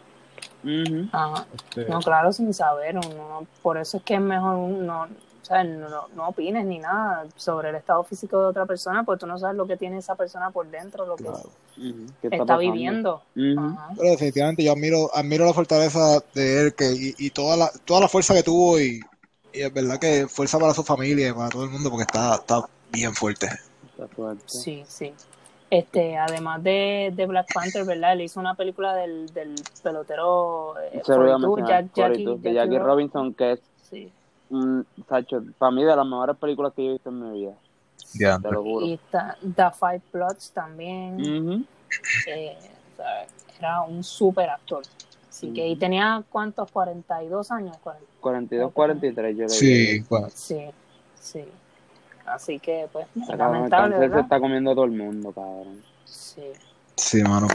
[1.12, 1.47] Ajá.
[1.55, 3.09] Este, No, claro, sin saber, uno
[3.41, 6.78] no- por eso es que es mejor uno, o sea, no, no- no opines ni
[6.78, 9.99] nada sobre el estado físico de otra persona, porque tú no sabes lo que tiene
[9.99, 11.51] esa persona por dentro, lo que claro.
[11.78, 12.07] Ujú.
[12.20, 13.22] ¿Qué está, viviendo.
[13.34, 18.01] Pero definitivamente yo admiro, admiro la fortaleza de él que, y, y toda la, toda
[18.01, 19.01] la fuerza que tuvo y,
[19.53, 22.34] y es verdad que fuerza para su familia y para todo el mundo porque está,
[22.34, 23.49] está bien fuerte.
[23.99, 24.44] Está fuerte.
[24.46, 25.12] Sí, sí.
[25.70, 28.12] Este, además de, de Black Panther, ¿verdad?
[28.14, 31.94] Él hizo una película del, del pelotero eh, Se lo iba a 42, mencionar, Jack-
[31.94, 34.11] Jackie, 42, de Jackie Jackie Ro- Robinson, que es Sí.
[34.51, 37.53] un, Sacho, para mí de las mejores películas que yo he visto en mi vida,
[38.14, 38.38] Ya.
[38.38, 38.86] te lo juro.
[38.86, 41.20] Y está The Five Bloods también.
[41.20, 41.64] Ujú.
[42.28, 42.57] eh,
[42.92, 43.26] o sea,
[43.59, 44.82] era un super actor.
[45.28, 47.76] Así que, y tenía cuántos, 42 años.
[47.82, 48.07] 40.
[48.20, 50.03] 42, 43, yo le Sí.
[50.34, 50.64] Sí,
[51.20, 51.44] sí.
[52.33, 55.33] Así que, pues, Está cabrón, el lamentable, cáncer se está comiendo a todo el mundo,
[55.33, 55.83] cabrón.
[56.05, 56.43] Sí.
[56.97, 57.49] Sí, mano.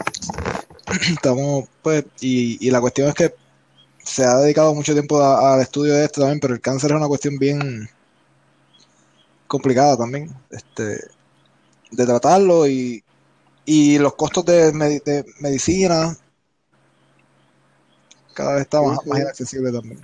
[1.11, 3.33] Estamos, pues, y, y la cuestión es que
[3.99, 6.97] se ha dedicado mucho tiempo a- al estudio de esto también, pero el cáncer es
[6.97, 7.89] una cuestión bien
[9.47, 10.99] complicada también, este,
[11.91, 13.03] de tratarlo y,
[13.65, 16.15] y los costos de, medi- de medicina
[18.33, 19.09] cada vez está más, sí.
[19.09, 19.99] más inaccesible también.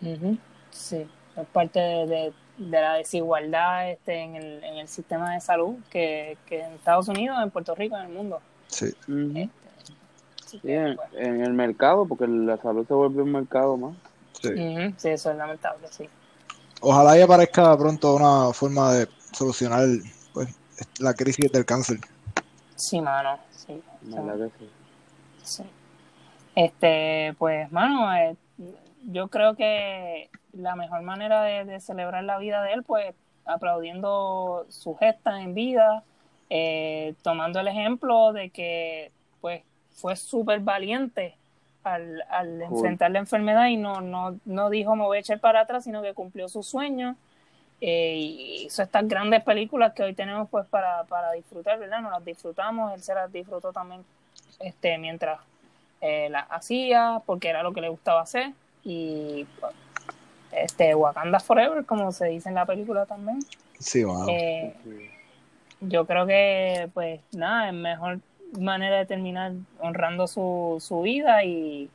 [0.00, 0.38] Ujú,
[0.70, 1.06] Sí,
[1.36, 5.76] es parte de, de- de la desigualdad este, en, el, en el sistema de salud
[5.90, 8.40] que, que en Estados Unidos, en Puerto Rico, en el mundo.
[8.66, 8.86] Sí.
[8.86, 9.50] Este,
[10.48, 13.94] Sí, que, en, en el mercado, porque la salud se vuelve un mercado más.
[14.40, 14.48] sí.
[14.96, 16.08] sí, eso es lamentable, sí.
[16.80, 19.86] Ojalá y aparezca pronto una forma de solucionar
[20.32, 20.48] pues,
[21.00, 21.98] la crisis del cáncer.
[22.76, 23.82] Sí, mano, sí.
[24.08, 24.70] La verdad que sí.
[25.42, 25.62] Sí.
[26.54, 28.34] Este, pues, mano, eh,
[29.04, 34.66] yo creo que la mejor manera de, de celebrar la vida de él, pues, aplaudiendo
[34.68, 36.02] su gesta en vida,
[36.50, 41.36] eh, tomando el ejemplo de que, pues, fue súper valiente
[41.84, 45.60] al, al enfrentar la enfermedad y no, no, no dijo me voy a echar para
[45.60, 47.16] atrás, sino que cumplió su sueño.
[47.80, 52.00] Eh, y hizo estas grandes películas que hoy tenemos pues para, para disfrutar, ¿verdad?
[52.00, 54.04] Nos las disfrutamos, él se las disfrutó también
[54.58, 55.40] este, mientras
[56.00, 58.52] eh, las hacía, porque era lo que le gustaba hacer
[58.88, 59.74] y pues,
[60.52, 63.38] este Wakanda Forever, como se dice en la película también.
[63.78, 64.26] Sí, mano.
[64.30, 64.74] Eh,
[65.80, 68.20] yo creo que, pues nada, es mejor
[68.58, 71.90] manera de terminar honrando su, su vida y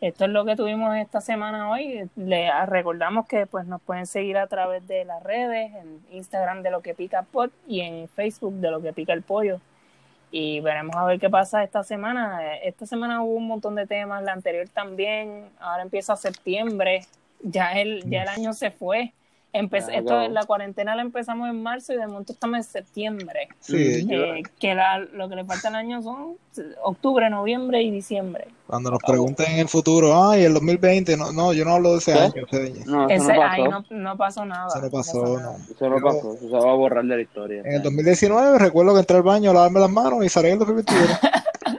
[0.00, 2.08] esto es lo que tuvimos esta semana hoy.
[2.14, 6.70] Le recordamos que pues nos pueden seguir a través de las redes, en Instagram de
[6.70, 9.60] lo que pica pod y en Facebook de lo que pica el pollo.
[10.30, 12.56] Y veremos a ver qué pasa esta semana.
[12.56, 15.48] Esta semana hubo un montón de temas, la anterior también.
[15.60, 17.06] Ahora empieza septiembre.
[17.42, 19.12] Ya el, ya el año se fue.
[19.58, 23.48] Empe- Ya esto, la cuarentena la empezamos en marzo y de momento estamos en septiembre.
[23.60, 26.36] Sí, Eh, que la- lo que le falta al año son
[26.82, 28.48] octubre, noviembre y diciembre.
[28.66, 31.98] cuando nos pregunten en el futuro, ay, el 2020, no, no, yo no hablo de
[31.98, 32.18] ese ¿Qué?
[32.18, 32.32] año.
[32.50, 32.84] ese.
[32.86, 33.70] No, eso Ese, no ahí pasó.
[33.70, 34.66] no, no pasó nada.
[34.68, 35.56] Eso no pasó, no.
[35.70, 36.34] Eso no pasó.
[36.34, 37.62] Eso se va a borrar de la historia.
[37.64, 40.52] En el 2019 recuerdo que entré al baño a lavarme las manos y salí en
[40.54, 41.06] el 2021.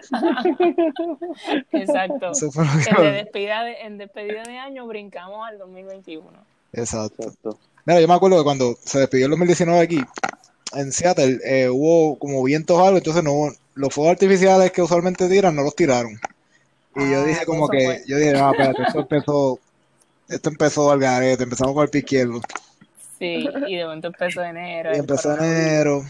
[1.72, 2.32] Exacto.
[2.32, 6.26] Eso fue lo En, de despedida de, en despedida de año brincamos al 2021.
[6.74, 7.24] Exacto.
[7.24, 7.60] Exacto.
[7.86, 10.02] Mira, yo me acuerdo que cuando se despidió el 2019 aquí,
[10.74, 15.30] en Seattle, eh, hubo como vientos algo, entonces no hubo- los fuegos artificiales que usualmente
[15.30, 16.20] tiran, no los tiraron.
[16.96, 18.04] Y yo Ah, dije como que, fue.
[18.08, 19.60] yo dije, no, espérate, esto empezó,
[20.28, 22.42] esto empezó al garete, empezamos con el pie izquierdo.
[23.20, 24.96] Sí, y de momento empezó enero.
[24.96, 26.04] Y empezó enero,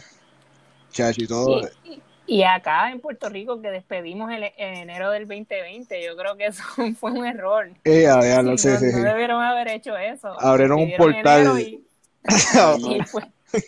[0.91, 1.62] chacho, y todo.
[1.84, 6.15] Y, y- y acá en Puerto Rico que despedimos el, en enero del 2020, yo
[6.17, 6.63] creo que eso
[6.99, 7.69] fue un error.
[7.86, 8.86] Eh, sí, no, sí, no sí.
[9.01, 10.39] debieron haber hecho eso.
[10.39, 11.59] Abrieron un portal.
[11.59, 11.84] Y,
[12.95, 13.32] y fue-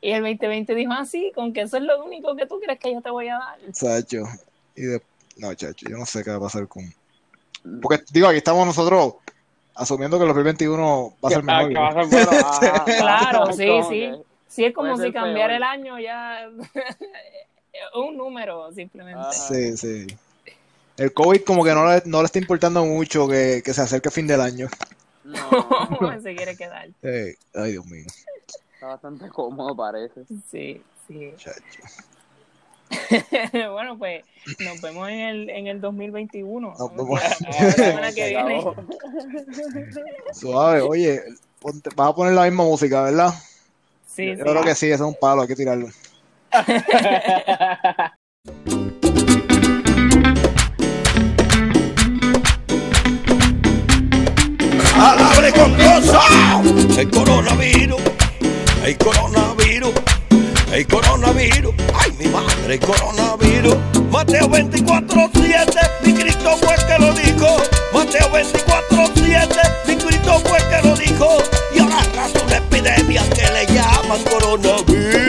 [0.00, 2.78] y el 2020 dijo, ah, sí, con que eso es lo único que tú crees
[2.78, 3.58] que yo te voy a dar.
[3.72, 4.24] Chacho.
[4.76, 5.02] Y de...
[5.38, 6.82] No, chacho, yo no sé qué va a pasar con...
[7.80, 9.14] Porque, digo, aquí estamos nosotros
[9.74, 11.68] asumiendo que el 2021 va a ser Ah, mejor.
[11.68, 12.46] que va a ser bueno.
[12.46, 13.56] Ajá, Claro, sí,
[13.88, 13.88] sí.
[13.90, 14.27] que-
[14.58, 15.50] Sí, es como si cambiara peor.
[15.52, 16.50] el año ya
[17.94, 19.20] un número simplemente.
[19.20, 19.32] Ajá.
[19.32, 20.06] Sí, sí.
[20.96, 24.08] El COVID como que no le, no le está importando mucho que, que se acerque
[24.08, 24.68] el fin del año.
[25.22, 26.88] No, se quiere quedar.
[27.02, 28.04] Ay, Dios mío.
[28.74, 30.22] está bastante cómodo, parece.
[30.50, 31.32] Sí, sí.
[31.36, 31.82] Chacho.
[33.72, 34.24] bueno, pues
[34.58, 36.74] nos vemos en el, en el 2021.
[36.76, 37.20] Nos vemos.
[37.20, 37.28] La-
[37.62, 38.64] la semana que viene.
[40.32, 41.22] Suave, oye,
[41.60, 43.32] ponte- vas a poner la misma música, ¿verdad?
[44.18, 44.40] Sí, Yo sí.
[44.50, 45.86] creo que sí, ese es un palo, hay que tirarlo.
[54.96, 56.20] Alabre con gozo
[56.98, 58.00] el coronavirus,
[58.84, 59.92] el coronavirus,
[60.72, 63.76] el coronavirus, ay mi madre, el coronavirus.
[64.10, 65.72] Mateo 24, 7,
[66.04, 67.56] mi Cristo fue el que lo dijo.
[67.94, 68.97] Mateo 24,
[74.08, 75.27] le llaman coronavirus,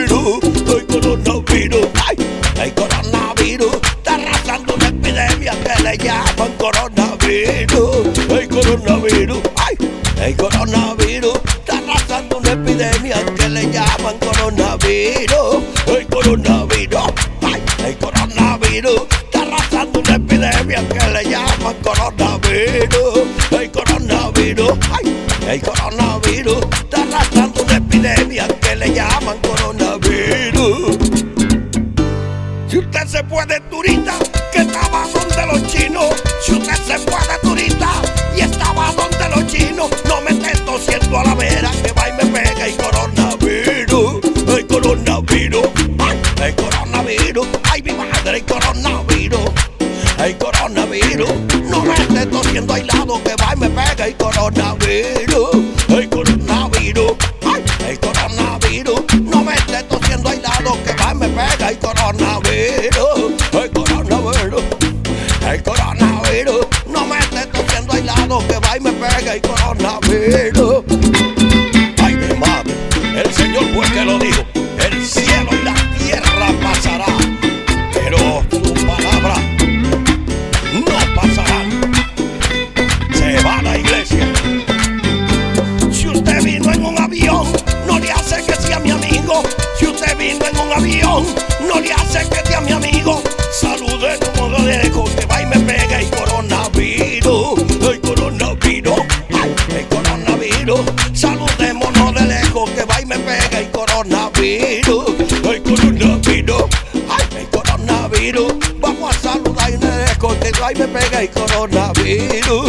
[110.80, 112.59] que y pega el coronavirus.